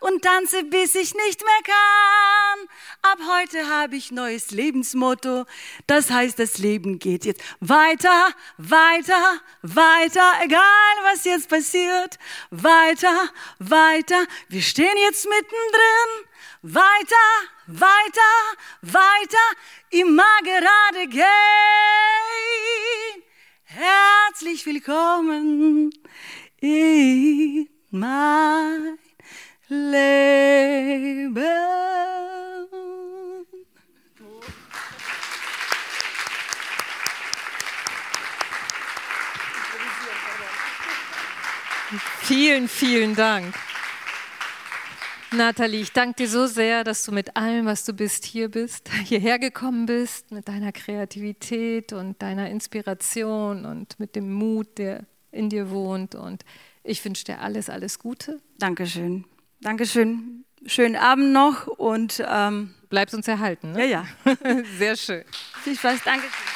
und 0.00 0.22
tanze, 0.22 0.62
bis 0.64 0.94
ich 0.94 1.14
nicht 1.14 1.42
mehr 1.42 1.62
kann. 1.64 2.68
Ab 3.00 3.18
heute 3.26 3.66
habe 3.66 3.96
ich 3.96 4.12
neues 4.12 4.50
Lebensmotto. 4.50 5.46
Das 5.86 6.10
heißt, 6.10 6.38
das 6.38 6.58
Leben 6.58 6.98
geht 6.98 7.24
jetzt 7.24 7.40
weiter, 7.60 8.28
weiter, 8.58 9.40
weiter, 9.62 10.32
egal 10.44 10.96
was 11.10 11.24
jetzt 11.24 11.48
passiert. 11.48 12.18
Weiter, 12.50 13.30
weiter. 13.58 14.26
Wir 14.50 14.60
stehen 14.60 14.98
jetzt 14.98 15.26
mittendrin. 15.26 16.31
Weiter, 16.64 17.16
weiter, 17.66 18.20
weiter, 18.82 19.38
immer 19.90 20.38
gerade 20.44 21.08
gehen. 21.08 21.24
Herzlich 23.64 24.64
willkommen 24.64 25.90
in 26.60 27.68
mein 27.90 28.96
Leben. 29.66 31.32
Vielen, 42.20 42.68
vielen 42.68 43.16
Dank. 43.16 43.52
Nathalie, 45.32 45.80
ich 45.80 45.92
danke 45.92 46.16
dir 46.16 46.28
so 46.28 46.46
sehr, 46.46 46.84
dass 46.84 47.04
du 47.04 47.12
mit 47.12 47.36
allem, 47.36 47.66
was 47.66 47.84
du 47.84 47.92
bist, 47.92 48.24
hier 48.24 48.50
bist, 48.50 48.90
hierher 49.04 49.38
gekommen 49.38 49.86
bist, 49.86 50.30
mit 50.30 50.48
deiner 50.48 50.72
Kreativität 50.72 51.92
und 51.92 52.20
deiner 52.20 52.50
Inspiration 52.50 53.64
und 53.64 53.98
mit 53.98 54.14
dem 54.14 54.32
Mut, 54.32 54.78
der 54.78 55.04
in 55.30 55.48
dir 55.48 55.70
wohnt. 55.70 56.14
Und 56.14 56.44
ich 56.84 57.04
wünsche 57.04 57.24
dir 57.24 57.40
alles, 57.40 57.70
alles 57.70 57.98
Gute. 57.98 58.40
Dankeschön. 58.58 59.24
Dankeschön. 59.60 60.44
Schönen 60.66 60.96
Abend 60.96 61.32
noch 61.32 61.66
und 61.66 62.22
ähm, 62.26 62.74
bleibst 62.88 63.14
uns 63.14 63.26
erhalten. 63.26 63.72
Ne? 63.72 63.88
Ja, 63.88 64.06
ja. 64.24 64.34
Sehr 64.78 64.96
schön. 64.96 65.24
Viel 65.62 65.76
Spaß. 65.76 66.04
Dankeschön. 66.04 66.51